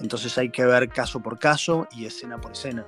Entonces 0.00 0.36
hay 0.38 0.50
que 0.50 0.64
ver 0.64 0.88
caso 0.88 1.20
por 1.20 1.38
caso 1.38 1.86
y 1.92 2.06
escena 2.06 2.40
por 2.40 2.52
escena. 2.52 2.84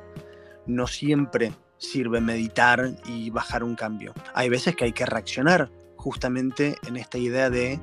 No 0.67 0.87
siempre 0.87 1.53
sirve 1.77 2.21
meditar 2.21 2.97
y 3.07 3.31
bajar 3.31 3.63
un 3.63 3.77
cambio. 3.77 4.13
Hay 4.35 4.49
veces 4.49 4.75
que 4.75 4.85
hay 4.85 4.93
que 4.93 5.07
reaccionar 5.07 5.71
justamente 5.97 6.77
en 6.87 6.97
esta 6.97 7.19
idea 7.19 7.51
de 7.51 7.81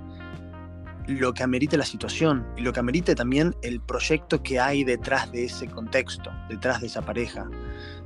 lo 1.07 1.33
que 1.33 1.43
amerite 1.43 1.77
la 1.77 1.85
situación 1.85 2.45
y 2.57 2.61
lo 2.61 2.73
que 2.73 2.79
amerite 2.79 3.15
también 3.15 3.55
el 3.61 3.79
proyecto 3.79 4.41
que 4.41 4.59
hay 4.59 4.83
detrás 4.83 5.31
de 5.31 5.45
ese 5.45 5.67
contexto, 5.67 6.31
detrás 6.49 6.81
de 6.81 6.87
esa 6.87 7.01
pareja. 7.01 7.47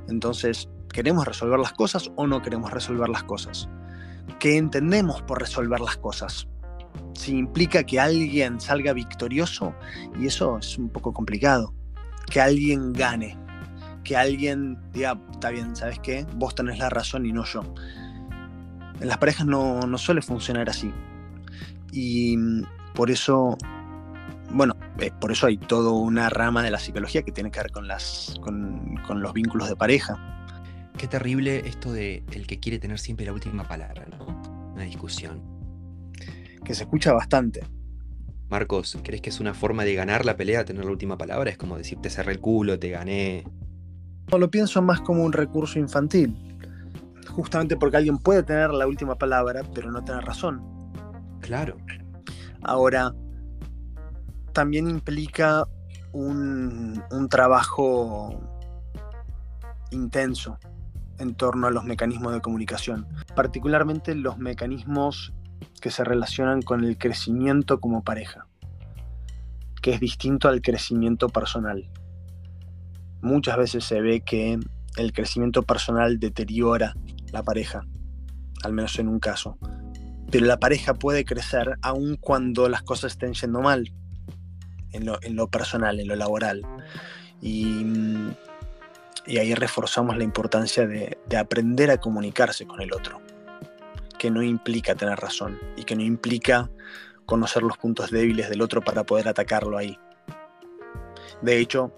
Entonces, 0.08 0.68
¿queremos 0.92 1.26
resolver 1.26 1.58
las 1.58 1.72
cosas 1.72 2.10
o 2.16 2.26
no 2.26 2.42
queremos 2.42 2.70
resolver 2.70 3.08
las 3.08 3.24
cosas? 3.24 3.68
¿Qué 4.38 4.56
entendemos 4.56 5.22
por 5.22 5.40
resolver 5.40 5.80
las 5.80 5.96
cosas? 5.96 6.46
si 7.14 7.36
implica 7.36 7.84
que 7.84 8.00
alguien 8.00 8.60
salga 8.60 8.92
victorioso, 8.92 9.74
y 10.18 10.26
eso 10.26 10.58
es 10.58 10.78
un 10.78 10.88
poco 10.88 11.12
complicado, 11.12 11.74
que 12.30 12.40
alguien 12.40 12.92
gane, 12.92 13.36
que 14.04 14.16
alguien 14.16 14.78
diga, 14.92 15.20
está 15.30 15.50
bien, 15.50 15.76
¿sabes 15.76 15.98
qué? 16.00 16.26
Vos 16.36 16.54
tenés 16.54 16.78
la 16.78 16.88
razón 16.88 17.26
y 17.26 17.32
no 17.32 17.44
yo. 17.44 17.62
En 19.00 19.08
las 19.08 19.18
parejas 19.18 19.46
no, 19.46 19.80
suele 19.98 20.22
funcionar 20.22 20.68
así. 20.68 20.92
Y 21.92 22.36
por 22.94 23.10
eso, 23.10 23.56
bueno, 24.50 24.74
eh, 24.98 25.10
por 25.20 25.32
eso 25.32 25.46
hay 25.46 25.56
toda 25.56 25.90
una 25.92 26.28
rama 26.28 26.62
de 26.62 26.70
la 26.70 26.78
psicología 26.78 27.22
que 27.22 27.32
tiene 27.32 27.50
que 27.50 27.60
ver 27.60 27.70
con, 27.70 27.88
las, 27.88 28.36
con, 28.42 28.96
con 29.06 29.22
los 29.22 29.32
vínculos 29.32 29.68
de 29.68 29.76
pareja. 29.76 30.18
Qué 30.96 31.06
terrible 31.06 31.66
esto 31.66 31.92
de 31.92 32.24
el 32.32 32.46
que 32.46 32.60
quiere 32.60 32.78
tener 32.78 32.98
siempre 32.98 33.24
la 33.24 33.32
última 33.32 33.64
palabra, 33.64 34.06
¿no? 34.10 34.72
Una 34.74 34.84
discusión 34.84 35.42
que 36.64 36.74
se 36.74 36.84
escucha 36.84 37.12
bastante. 37.12 37.62
Marcos, 38.48 38.98
¿crees 39.04 39.22
que 39.22 39.30
es 39.30 39.40
una 39.40 39.54
forma 39.54 39.84
de 39.84 39.94
ganar 39.94 40.24
la 40.24 40.36
pelea 40.36 40.64
tener 40.64 40.84
la 40.84 40.90
última 40.90 41.16
palabra? 41.16 41.50
Es 41.50 41.56
como 41.56 41.76
decir, 41.76 41.98
te 42.00 42.10
cerré 42.10 42.32
el 42.32 42.40
culo, 42.40 42.78
te 42.78 42.90
gané. 42.90 43.44
No, 44.30 44.38
lo 44.38 44.50
pienso 44.50 44.82
más 44.82 45.00
como 45.00 45.24
un 45.24 45.32
recurso 45.32 45.78
infantil. 45.78 46.36
Justamente 47.28 47.76
porque 47.76 47.96
alguien 47.96 48.18
puede 48.18 48.42
tener 48.42 48.70
la 48.70 48.88
última 48.88 49.16
palabra, 49.16 49.62
pero 49.72 49.92
no 49.92 50.04
tener 50.04 50.24
razón. 50.24 50.62
Claro. 51.40 51.76
Ahora, 52.62 53.14
también 54.52 54.88
implica 54.88 55.66
un, 56.12 57.02
un 57.10 57.28
trabajo 57.28 58.40
intenso 59.90 60.58
en 61.18 61.34
torno 61.34 61.66
a 61.66 61.70
los 61.70 61.84
mecanismos 61.84 62.32
de 62.32 62.40
comunicación, 62.40 63.06
particularmente 63.34 64.14
los 64.14 64.38
mecanismos 64.38 65.32
que 65.80 65.90
se 65.90 66.04
relacionan 66.04 66.62
con 66.62 66.84
el 66.84 66.96
crecimiento 66.98 67.80
como 67.80 68.02
pareja, 68.02 68.46
que 69.82 69.92
es 69.92 70.00
distinto 70.00 70.48
al 70.48 70.62
crecimiento 70.62 71.28
personal. 71.28 71.88
Muchas 73.20 73.56
veces 73.58 73.84
se 73.84 74.00
ve 74.00 74.22
que 74.22 74.58
el 74.96 75.12
crecimiento 75.12 75.62
personal 75.62 76.18
deteriora 76.18 76.94
la 77.32 77.42
pareja, 77.42 77.82
al 78.64 78.72
menos 78.72 78.98
en 78.98 79.08
un 79.08 79.20
caso. 79.20 79.58
Pero 80.30 80.46
la 80.46 80.58
pareja 80.58 80.94
puede 80.94 81.24
crecer 81.24 81.76
aun 81.82 82.16
cuando 82.16 82.68
las 82.68 82.82
cosas 82.82 83.12
estén 83.12 83.34
yendo 83.34 83.60
mal, 83.60 83.92
en 84.92 85.36
lo, 85.36 85.48
personal, 85.48 86.00
en 86.00 86.08
lo 86.08 86.16
laboral. 86.16 86.62
Y, 87.40 87.84
ahí 89.26 89.54
reforzamos 89.54 90.16
la 90.16 90.24
importancia 90.24 90.86
de 90.86 91.36
aprender 91.36 91.90
a 91.90 91.98
comunicarse 91.98 92.66
con 92.66 92.80
el 92.80 92.92
otro 92.92 93.20
que 94.20 94.30
no 94.30 94.42
implica 94.42 94.94
tener 94.94 95.18
razón 95.18 95.58
y 95.78 95.84
que 95.84 95.96
no 95.96 96.02
implica 96.02 96.70
conocer 97.24 97.62
los 97.62 97.78
puntos 97.78 98.10
débiles 98.10 98.50
del 98.50 98.60
otro 98.60 98.82
para 98.82 99.02
poder 99.02 99.28
atacarlo 99.28 99.78
ahí. 99.78 99.98
De 101.40 101.58
hecho, 101.58 101.90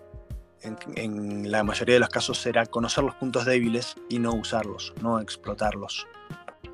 en, 0.60 1.50
la 1.50 1.64
mayoría 1.64 1.94
de 1.94 1.98
los 1.98 2.10
casos 2.10 2.38
será 2.38 2.64
conocer 2.66 3.02
los 3.02 3.16
puntos 3.16 3.44
débiles 3.44 3.96
y 4.08 4.20
no 4.20 4.34
usarlos, 4.34 4.94
no 5.02 5.18
explotarlos. 5.18 6.06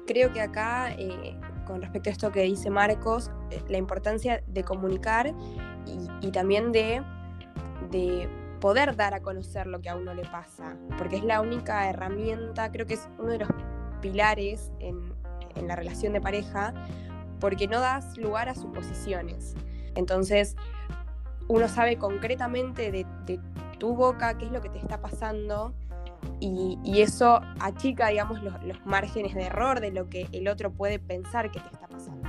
Creo 0.08 0.32
que 0.32 0.40
acá, 0.40 0.90
eh, 0.90 1.38
con 1.66 1.80
respecto 1.80 2.08
a 2.08 2.12
esto 2.12 2.32
que 2.32 2.42
dice 2.42 2.70
Marcos, 2.70 3.30
eh, 3.50 3.62
la 3.68 3.78
importancia 3.78 4.42
de 4.48 4.64
comunicar 4.64 5.32
y, 6.20 6.30
también 6.32 6.72
de, 6.72 7.02
de 7.90 8.28
poder 8.60 8.96
dar 8.96 9.14
a 9.14 9.20
conocer 9.20 9.66
lo 9.66 9.80
que 9.80 9.88
a 9.88 9.94
uno 9.94 10.12
le 10.14 10.22
pasa, 10.22 10.76
porque 10.98 11.16
es 11.16 11.24
la 11.24 11.40
única 11.40 11.88
herramienta, 11.88 12.72
creo 12.72 12.86
que 12.86 12.94
es 12.94 13.08
uno 13.18 13.28
de 13.28 13.38
los 13.38 13.48
pilares 14.00 14.72
en, 14.80 15.12
en 15.54 15.68
la 15.68 15.76
relación 15.76 16.12
de 16.12 16.20
pareja 16.20 16.74
porque 17.40 17.68
no 17.68 17.80
das 17.80 18.16
lugar 18.16 18.48
a 18.48 18.54
suposiciones. 18.54 19.54
Entonces, 19.94 20.56
uno 21.48 21.68
sabe 21.68 21.96
concretamente 21.98 22.90
de, 22.90 23.06
tu 23.78 23.94
boca 23.94 24.36
qué 24.36 24.46
es 24.46 24.50
lo 24.50 24.60
que 24.60 24.68
te 24.70 24.78
está 24.78 25.00
pasando 25.00 25.72
y, 26.40 27.00
eso 27.00 27.40
achica, 27.61 28.09
digamos, 28.09 28.42
los, 28.42 28.54
márgenes 28.85 29.35
de 29.35 29.42
error 29.42 29.81
de 29.81 29.90
lo 29.90 30.09
que 30.09 30.28
el 30.33 30.48
otro 30.48 30.72
puede 30.72 30.98
pensar 30.98 31.50
que 31.50 31.61
te 31.61 31.68
está 31.68 31.88
pasando. 31.88 32.28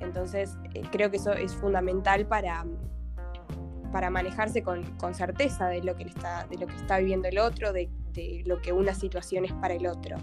Entonces, 0.00 0.56
eh, 0.74 0.82
creo 0.90 1.10
que 1.10 1.16
eso 1.16 1.32
es 1.32 1.54
fundamental 1.54 2.26
para, 2.26 2.64
para 3.92 4.10
manejarse 4.10 4.62
con, 4.62 4.84
certeza 5.14 5.68
de 5.68 5.82
lo, 5.82 5.96
que 5.96 6.04
está, 6.04 6.46
de 6.46 6.58
lo 6.58 6.66
que 6.66 6.76
está 6.76 6.98
viviendo 6.98 7.28
el 7.28 7.38
otro, 7.38 7.72
de 7.72 7.90
lo 8.46 8.60
que 8.60 8.72
una 8.72 8.94
situación 8.94 9.44
es 9.44 9.52
para 9.54 9.74
el 9.74 9.86
otro. 9.86 10.16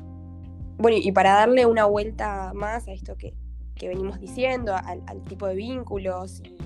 Bueno, 0.78 0.98
y 1.02 1.12
para 1.12 1.34
darle 1.34 1.66
una 1.66 1.86
vuelta 1.86 2.52
más 2.54 2.88
a 2.88 2.92
esto 2.92 3.16
que, 3.16 3.34
que 3.76 3.90
venimos 3.90 4.20
diciendo, 4.20 4.76
al, 4.76 5.22
tipo 5.24 5.48
de 5.48 5.56
vínculos 5.56 6.42
y, 6.44 6.58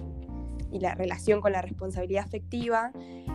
la 0.71 0.95
relación 0.95 1.41
con 1.41 1.51
la 1.51 1.61
responsabilidad 1.61 2.25
afectiva, 2.25 2.91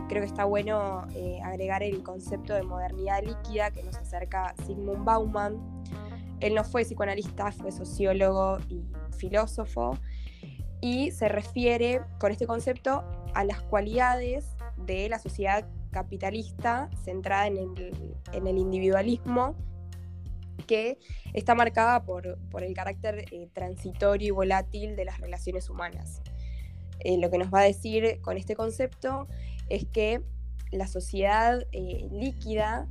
creo 0.08 0.22
que 0.22 0.28
está 0.28 0.44
bueno 0.44 1.06
eh, 1.14 1.40
agregar 1.42 1.82
el 1.82 2.02
concepto 2.02 2.54
de 2.54 2.62
modernidad 2.62 3.22
líquida 3.22 3.70
que 3.70 3.82
nos 3.82 3.96
acerca 3.96 4.54
Sigmund 4.66 5.04
Bauman. 5.04 5.82
Él 6.40 6.54
no 6.54 6.64
fue 6.64 6.84
psicoanalista, 6.84 7.52
fue 7.52 7.72
sociólogo 7.72 8.58
y 8.68 8.84
filósofo, 9.16 9.98
y 10.80 11.10
se 11.12 11.28
refiere 11.28 12.02
con 12.18 12.30
este 12.30 12.46
concepto 12.46 13.04
a 13.34 13.44
las 13.44 13.62
cualidades 13.62 14.54
de 14.76 15.08
la 15.08 15.18
sociedad 15.18 15.66
capitalista 15.90 16.90
centrada 17.04 17.46
en 17.46 17.56
el, 17.56 18.58
individualismo 18.58 19.54
que 20.66 20.98
está 21.32 21.54
marcada 21.54 22.04
por, 22.04 22.38
el 22.60 22.74
carácter 22.74 23.26
eh, 23.30 23.48
transitorio 23.52 24.28
y 24.28 24.30
volátil 24.30 24.96
de 24.96 25.04
las 25.04 25.20
relaciones 25.20 25.70
humanas. 25.70 26.20
Eh, 27.00 27.18
lo 27.18 27.30
que 27.30 27.38
nos 27.38 27.52
va 27.52 27.60
a 27.60 27.64
decir 27.64 28.20
con 28.22 28.36
este 28.36 28.56
concepto 28.56 29.28
es 29.68 29.86
que 29.86 30.22
la 30.72 30.86
sociedad 30.86 31.66
eh, 31.72 32.08
líquida 32.10 32.88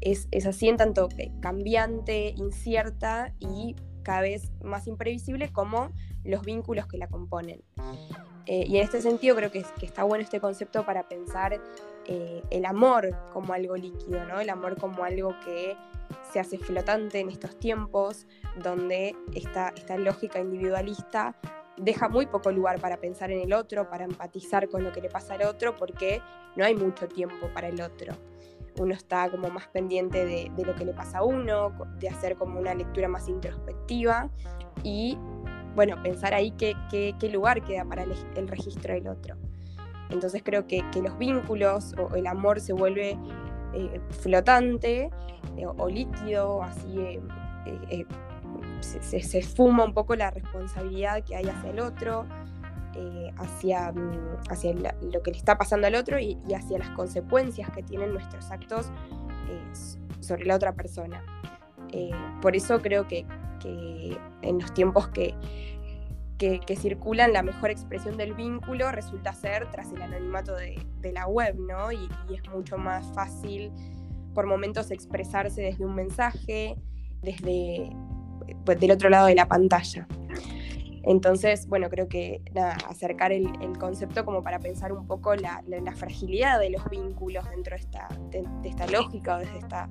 es, 0.00 0.26
es, 0.32 0.44
así 0.44 0.68
en 0.68 0.76
tanto 0.76 1.08
cambiante, 1.40 2.34
incierta 2.36 3.32
y 3.38 3.76
cada 4.02 4.22
vez 4.22 4.50
más 4.60 4.88
imprevisible 4.88 5.52
como 5.52 5.92
los 6.24 6.42
vínculos 6.42 6.88
que 6.88 6.98
la 6.98 7.06
componen. 7.06 7.62
y 8.44 8.76
en 8.76 8.82
este 8.82 9.00
sentido 9.00 9.36
creo 9.36 9.52
que, 9.52 9.64
está 9.82 10.02
bueno 10.02 10.24
este 10.24 10.40
concepto 10.40 10.84
para 10.84 11.08
pensar 11.08 11.60
eh, 12.06 12.42
el 12.50 12.66
amor 12.66 13.16
como 13.32 13.52
algo 13.52 13.76
líquido, 13.76 14.24
¿no? 14.24 14.40
El 14.40 14.50
amor 14.50 14.76
como 14.76 15.04
algo 15.04 15.36
que 15.44 15.76
se 16.32 16.40
hace 16.40 16.58
flotante 16.58 17.20
en 17.20 17.28
estos 17.28 17.58
tiempos, 17.58 18.26
donde 18.62 19.14
esta, 19.34 19.72
esta 19.76 19.96
lógica 19.96 20.40
individualista 20.40 21.36
deja 21.76 22.08
muy 22.08 22.26
poco 22.26 22.50
lugar 22.50 22.80
para 22.80 22.98
pensar 22.98 23.30
en 23.30 23.40
el 23.40 23.52
otro, 23.52 23.88
para 23.88 24.04
empatizar 24.04 24.68
con 24.68 24.84
lo 24.84 24.92
que 24.92 25.00
le 25.00 25.08
pasa 25.08 25.34
al 25.34 25.42
otro, 25.42 25.74
porque 25.76 26.20
no 26.56 26.64
hay 26.64 26.74
mucho 26.74 27.08
tiempo 27.08 27.48
para 27.54 27.68
el 27.68 27.80
otro. 27.80 28.14
Uno 28.78 28.94
está 28.94 29.30
como 29.30 29.48
más 29.50 29.68
pendiente 29.68 30.24
de, 30.24 30.50
lo 30.64 30.74
que 30.74 30.84
le 30.84 30.92
pasa 30.92 31.18
a 31.18 31.24
uno, 31.24 31.72
de 31.98 32.08
hacer 32.08 32.36
como 32.36 32.58
una 32.58 32.74
lectura 32.74 33.08
más 33.08 33.28
introspectiva 33.28 34.30
y, 34.82 35.18
bueno, 35.74 36.02
pensar 36.02 36.32
ahí 36.34 36.52
qué, 36.52 36.74
qué, 36.90 37.28
lugar 37.28 37.62
queda 37.62 37.84
para 37.84 38.04
el 38.04 38.48
registro 38.48 38.94
del 38.94 39.08
otro. 39.08 39.36
Entonces 40.12 40.42
creo 40.44 40.66
que, 40.66 40.84
los 41.02 41.18
vínculos 41.18 41.94
o 41.98 42.14
el 42.14 42.26
amor 42.26 42.60
se 42.60 42.72
vuelve 42.72 43.18
eh, 43.74 44.00
flotante 44.10 45.10
eh, 45.56 45.66
o, 45.66 45.88
líquido, 45.88 46.62
así 46.62 46.98
eh, 46.98 48.06
se, 48.80 49.22
se, 49.22 49.38
esfuma 49.38 49.84
un 49.84 49.94
poco 49.94 50.16
la 50.16 50.30
responsabilidad 50.30 51.24
que 51.24 51.36
hay 51.36 51.46
hacia 51.48 51.70
el 51.70 51.80
otro, 51.80 52.26
hacia, 53.38 53.92
mm, 53.92 54.38
hacia 54.50 54.74
lo 54.74 55.22
que 55.22 55.30
le 55.30 55.38
está 55.38 55.56
pasando 55.56 55.86
al 55.86 55.94
otro 55.94 56.18
y, 56.18 56.38
hacia 56.54 56.78
las 56.78 56.90
consecuencias 56.90 57.70
que 57.70 57.82
tienen 57.82 58.12
nuestros 58.12 58.50
actos 58.50 58.90
sobre 60.20 60.46
la 60.46 60.56
otra 60.56 60.72
persona. 60.72 61.22
por 62.40 62.56
eso 62.56 62.80
creo 62.80 63.06
que 63.06 63.26
en 64.42 64.58
los 64.58 64.72
tiempos 64.72 65.08
que, 65.08 65.34
que, 66.50 66.76
circulan, 66.76 67.32
la 67.32 67.42
mejor 67.42 67.70
expresión 67.70 68.16
del 68.16 68.34
vínculo 68.34 68.90
resulta 68.90 69.32
ser 69.32 69.70
tras 69.70 69.92
el 69.92 70.02
anonimato 70.02 70.56
de, 70.56 71.12
la 71.12 71.26
web, 71.26 71.56
¿no? 71.58 71.92
Y, 71.92 72.08
es 72.34 72.48
mucho 72.50 72.78
más 72.78 73.06
fácil 73.14 73.70
por 74.34 74.46
momentos 74.46 74.90
expresarse 74.90 75.62
desde 75.62 75.84
un 75.84 75.94
mensaje, 75.94 76.76
desde 77.22 77.90
del 78.44 78.90
otro 78.90 79.08
lado 79.08 79.26
de 79.26 79.34
la 79.34 79.46
pantalla. 79.46 80.06
Entonces, 81.04 81.66
bueno, 81.66 81.90
creo 81.90 82.08
que 82.08 82.42
acercar 82.88 83.32
el, 83.32 83.48
concepto 83.78 84.24
como 84.24 84.42
para 84.44 84.60
pensar 84.60 84.92
un 84.92 85.06
poco 85.06 85.34
la, 85.34 85.62
fragilidad 85.96 86.60
de 86.60 86.70
los 86.70 86.88
vínculos 86.88 87.48
dentro 87.50 87.76
de 87.76 87.82
esta, 87.82 88.08
de, 88.30 88.68
esta 88.68 88.86
lógica 88.86 89.36
o 89.36 89.38
desde 89.40 89.58
esta 89.58 89.90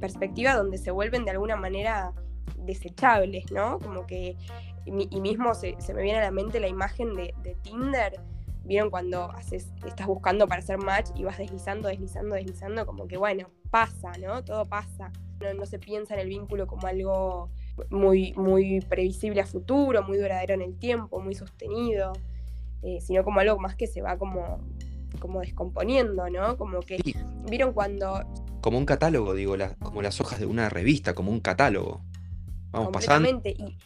perspectiva 0.00 0.54
donde 0.54 0.78
se 0.78 0.90
vuelven 0.90 1.24
de 1.24 1.32
alguna 1.32 1.56
manera 1.56 2.12
desechables, 2.58 3.50
¿no? 3.50 3.78
Como 3.78 4.06
que 4.06 4.36
y, 4.84 5.20
mismo 5.20 5.52
se, 5.54 5.76
me 5.94 6.02
viene 6.02 6.18
a 6.18 6.22
la 6.22 6.30
mente 6.30 6.60
la 6.60 6.68
imagen 6.68 7.14
de, 7.14 7.56
Tinder. 7.62 8.20
¿Vieron 8.64 8.90
cuando 8.90 9.30
haces, 9.30 9.72
estás 9.86 10.08
buscando 10.08 10.48
para 10.48 10.58
hacer 10.58 10.78
match 10.78 11.10
y 11.14 11.22
vas 11.22 11.38
deslizando, 11.38 11.88
deslizando, 11.88 12.34
deslizando? 12.34 12.84
Como 12.84 13.06
que 13.06 13.16
bueno, 13.16 13.48
pasa, 13.66 14.12
¿no? 14.18 14.44
Todo 14.44 14.64
pasa. 14.64 15.10
No, 15.56 15.66
se 15.66 15.78
piensa 15.78 16.14
en 16.14 16.20
el 16.20 16.28
vínculo 16.28 16.66
como 16.66 16.86
algo 16.86 17.50
muy, 17.90 18.32
muy 18.34 18.80
previsible 18.80 19.42
a 19.42 19.46
futuro, 19.46 20.02
muy 20.02 20.16
duradero 20.16 20.54
en 20.54 20.62
el 20.62 20.78
tiempo, 20.78 21.20
muy 21.20 21.34
sostenido, 21.34 22.12
eh, 22.82 23.00
sino 23.02 23.22
como 23.22 23.40
algo 23.40 23.58
más 23.58 23.74
que 23.74 23.86
se 23.86 24.00
va 24.00 24.16
como, 24.16 24.60
como 25.18 25.40
descomponiendo, 25.40 26.30
¿no? 26.30 26.56
Como 26.56 26.80
que, 26.80 26.98
¿vieron 27.50 27.72
cuando... 27.74 28.24
Como 28.62 28.78
un 28.78 28.86
catálogo, 28.86 29.34
digo, 29.34 29.56
como 29.82 30.00
las 30.00 30.20
hojas 30.20 30.40
de 30.40 30.46
una 30.46 30.70
revista, 30.70 31.14
como 31.14 31.30
un 31.30 31.40
catálogo. 31.40 32.00
Vamos 32.70 32.90
pasando. 32.92 33.28
Y, 33.44 33.76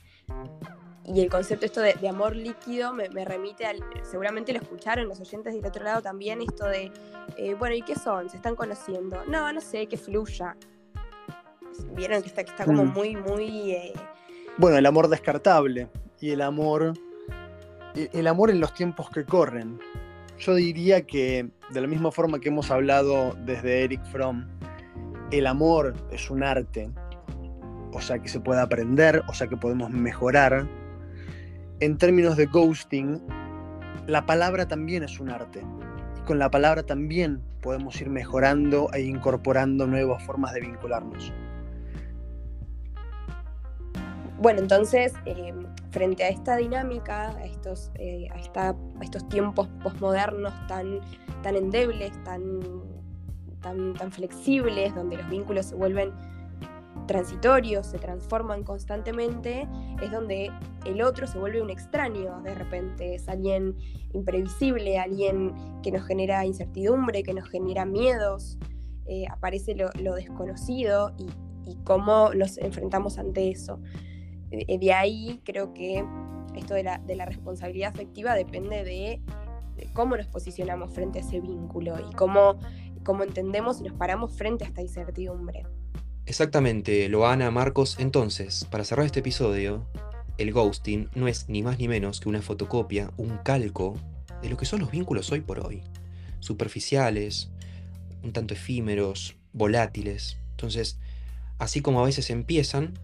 y 1.12 1.20
el 1.20 1.28
concepto 1.28 1.66
esto 1.66 1.80
de, 1.80 2.08
amor 2.08 2.36
líquido 2.36 2.92
me, 2.92 3.24
remite 3.24 3.66
al, 3.66 3.82
seguramente 4.02 4.52
lo 4.52 4.60
escucharon 4.60 5.08
los 5.08 5.20
oyentes 5.20 5.54
del 5.54 5.66
otro 5.66 5.84
lado 5.84 6.02
también, 6.02 6.40
esto 6.40 6.66
de, 6.66 6.92
eh, 7.36 7.54
bueno, 7.54 7.74
¿y 7.74 7.82
qué 7.82 7.96
son? 7.96 8.28
¿Se 8.30 8.36
están 8.36 8.54
conociendo? 8.54 9.24
No, 9.26 9.52
no 9.52 9.60
sé, 9.60 9.86
que 9.86 9.96
fluya. 9.96 10.56
Vieron 11.94 12.22
que 12.22 12.28
está, 12.28 12.44
que 12.44 12.50
está 12.50 12.64
como 12.64 12.84
mm. 12.84 12.92
muy, 12.92 13.16
muy... 13.16 13.72
Eh, 13.72 13.92
bueno, 14.56 14.76
el 14.76 14.86
amor 14.86 15.08
descartable 15.08 15.88
y 16.20 16.30
el 16.30 16.42
amor, 16.42 16.92
e, 17.94 18.08
el 18.12 18.26
amor 18.26 18.50
en 18.50 18.60
los 18.60 18.72
tiempos 18.74 19.10
que 19.10 19.24
corren. 19.24 19.80
Yo 20.38 20.54
diría 20.54 21.06
que 21.06 21.50
de 21.70 21.80
la 21.80 21.86
misma 21.86 22.12
forma 22.12 22.40
que 22.40 22.48
hemos 22.48 22.70
hablado 22.70 23.34
desde 23.44 23.84
Eric 23.84 24.04
Fromm, 24.06 24.46
el 25.32 25.46
amor 25.46 25.94
es 26.10 26.30
un 26.30 26.42
arte, 26.42 26.90
o 27.92 28.00
sea 28.00 28.18
que 28.18 28.28
se 28.28 28.40
puede 28.40 28.60
aprender, 28.60 29.22
o 29.28 29.34
sea 29.34 29.48
que 29.48 29.56
podemos 29.56 29.90
mejorar, 29.90 30.66
en 31.80 31.96
términos 31.96 32.36
de 32.36 32.46
ghosting, 32.46 33.20
la 34.06 34.26
palabra 34.26 34.68
también 34.68 35.02
es 35.02 35.18
un 35.18 35.30
arte. 35.30 35.62
Y 36.18 36.20
con 36.26 36.38
la 36.38 36.50
palabra 36.50 36.82
también 36.82 37.40
podemos 37.62 38.00
ir 38.00 38.10
mejorando 38.10 38.90
e 38.92 39.02
incorporando 39.02 39.86
nuevas 39.86 40.22
formas 40.22 40.52
de 40.52 40.60
vincularnos. 40.60 41.32
Bueno, 44.38 44.60
entonces, 44.60 45.12
em, 45.26 45.66
frente 45.90 46.24
a 46.24 46.28
esta 46.28 46.56
dinámica, 46.56 47.30
a 47.30 47.44
estos, 47.44 47.90
eh, 47.96 48.28
a, 48.32 48.74
estos 49.02 49.28
tiempos 49.28 49.68
posmodernos 49.82 50.54
tan, 50.66 51.00
tan 51.42 51.56
endebles, 51.56 52.12
tan, 52.24 52.60
tan, 53.60 53.94
tan 53.94 54.10
flexibles, 54.10 54.94
donde 54.94 55.18
los 55.18 55.28
vínculos 55.28 55.66
se 55.66 55.74
vuelven 55.74 56.10
transitorios, 57.10 57.88
se 57.88 57.98
transforman 57.98 58.62
constantemente, 58.62 59.66
es 60.00 60.12
donde 60.12 60.52
el 60.86 61.02
otro 61.02 61.26
se 61.26 61.40
vuelve 61.40 61.60
un 61.60 61.68
extraño 61.68 62.40
de 62.42 62.54
repente, 62.54 63.16
es 63.16 63.28
alguien 63.28 63.76
imprevisible, 64.12 64.96
alguien 64.96 65.52
que 65.82 65.90
nos 65.90 66.06
genera 66.06 66.46
incertidumbre, 66.46 67.24
que 67.24 67.34
nos 67.34 67.48
genera 67.48 67.84
miedos, 67.84 68.58
eh, 69.06 69.24
aparece 69.28 69.74
lo, 69.74 70.14
desconocido 70.14 71.12
y, 71.18 71.26
cómo 71.82 72.32
nos 72.32 72.58
enfrentamos 72.58 73.18
ante 73.18 73.50
eso. 73.50 73.80
Eh, 74.52 74.78
de 74.78 74.92
ahí 74.92 75.40
creo 75.44 75.74
que 75.74 76.04
esto 76.54 76.74
de 76.74 76.84
la, 76.84 77.24
responsabilidad 77.24 77.90
afectiva 77.92 78.34
depende 78.34 78.84
de, 78.84 79.20
cómo 79.94 80.16
nos 80.16 80.28
posicionamos 80.28 80.94
frente 80.94 81.18
a 81.18 81.22
ese 81.22 81.40
vínculo 81.40 81.96
y 82.08 82.14
cómo, 82.14 82.56
cómo 83.04 83.24
entendemos 83.24 83.80
y 83.80 83.84
nos 83.84 83.94
paramos 83.94 84.36
frente 84.36 84.64
a 84.64 84.68
esta 84.68 84.80
incertidumbre. 84.80 85.64
Exactamente, 86.26 87.08
Loana, 87.08 87.50
Marcos. 87.50 87.96
Entonces, 87.98 88.66
para 88.70 88.84
cerrar 88.84 89.06
este 89.06 89.20
episodio, 89.20 89.86
el 90.38 90.52
ghosting 90.52 91.08
no 91.14 91.28
es 91.28 91.48
ni 91.48 91.62
más 91.62 91.78
ni 91.78 91.88
menos 91.88 92.20
que 92.20 92.28
una 92.28 92.42
fotocopia, 92.42 93.10
un 93.16 93.38
calco 93.38 93.96
de 94.42 94.48
lo 94.48 94.56
que 94.56 94.64
son 94.64 94.80
los 94.80 94.90
vínculos 94.90 95.30
hoy 95.32 95.40
por 95.40 95.60
hoy. 95.60 95.82
Superficiales, 96.38 97.50
un 98.22 98.32
tanto 98.32 98.54
efímeros, 98.54 99.36
volátiles. 99.52 100.38
Entonces, 100.52 100.98
así 101.58 101.82
como 101.82 102.00
a 102.00 102.04
veces 102.04 102.30
empiezan 102.30 102.94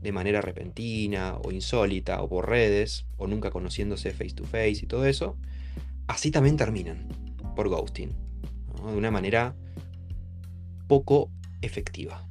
de 0.00 0.12
manera 0.12 0.40
repentina 0.40 1.38
o 1.42 1.52
insólita 1.52 2.20
o 2.22 2.28
por 2.28 2.48
redes 2.48 3.06
o 3.16 3.26
nunca 3.26 3.50
conociéndose 3.50 4.10
face 4.10 4.34
to 4.34 4.44
face 4.44 4.80
y 4.82 4.86
todo 4.86 5.06
eso, 5.06 5.36
así 6.08 6.30
también 6.30 6.56
terminan 6.56 7.08
por 7.54 7.68
ghosting. 7.68 8.10
De 8.84 8.96
una 8.96 9.10
manera 9.10 9.54
poco 10.88 11.30
efectiva. 11.62 12.26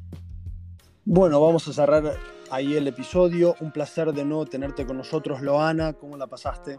Bueno, 1.04 1.42
vamos 1.42 1.68
a 1.68 1.74
cerrar 1.74 2.14
ahí 2.52 2.76
el 2.76 2.88
episodio. 2.88 3.56
Un 3.60 3.72
placer 3.72 4.14
de 4.14 4.24
nuevo 4.24 4.46
tenerte 4.46 4.86
con 4.86 4.98
nosotros, 4.98 5.42
Loana. 5.42 5.94
¿Cómo 5.94 6.16
la 6.18 6.28
pasaste? 6.28 6.78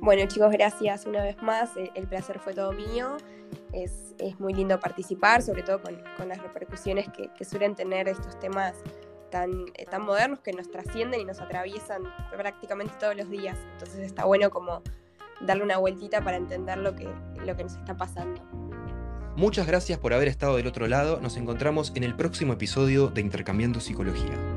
Bueno, 0.00 0.26
chicos, 0.28 0.52
gracias 0.52 1.06
una 1.06 1.22
vez 1.22 1.42
más. 1.42 1.70
El 1.94 2.06
placer 2.06 2.38
fue 2.38 2.54
todo 2.54 2.72
mío. 2.72 3.16
Es, 3.72 4.14
muy 4.38 4.54
lindo 4.54 4.78
participar, 4.78 5.42
sobre 5.42 5.62
todo 5.62 5.80
con, 5.82 6.28
las 6.28 6.38
repercusiones 6.40 7.08
que, 7.08 7.44
suelen 7.44 7.74
tener 7.74 8.08
estos 8.08 8.38
temas 8.38 8.74
tan, 9.30 9.50
eh, 9.74 9.84
tan 9.86 10.02
modernos 10.02 10.40
que 10.40 10.52
nos 10.52 10.70
trascienden 10.70 11.20
y 11.20 11.24
nos 11.24 11.40
atraviesan 11.40 12.02
prácticamente 12.30 12.94
todos 13.00 13.16
los 13.16 13.28
días. 13.28 13.58
Entonces 13.72 14.00
está 14.00 14.24
bueno 14.24 14.50
como 14.50 14.82
darle 15.40 15.64
una 15.64 15.78
vueltita 15.78 16.22
para 16.22 16.36
entender 16.36 16.78
lo 16.78 16.94
que, 16.94 17.08
lo 17.44 17.56
que 17.56 17.64
nos 17.64 17.74
está 17.76 17.96
pasando. 17.96 18.40
Muchas 19.36 19.66
gracias 19.66 19.98
por 19.98 20.14
haber 20.14 20.28
estado 20.28 20.56
del 20.56 20.68
otro 20.68 20.86
lado. 20.86 21.18
Nos 21.20 21.36
encontramos 21.36 21.90
en 21.96 22.04
el 22.04 22.14
próximo 22.14 22.52
episodio 22.52 23.08
de 23.08 23.20
Intercambiando 23.20 23.80
Psicología. 23.80 24.53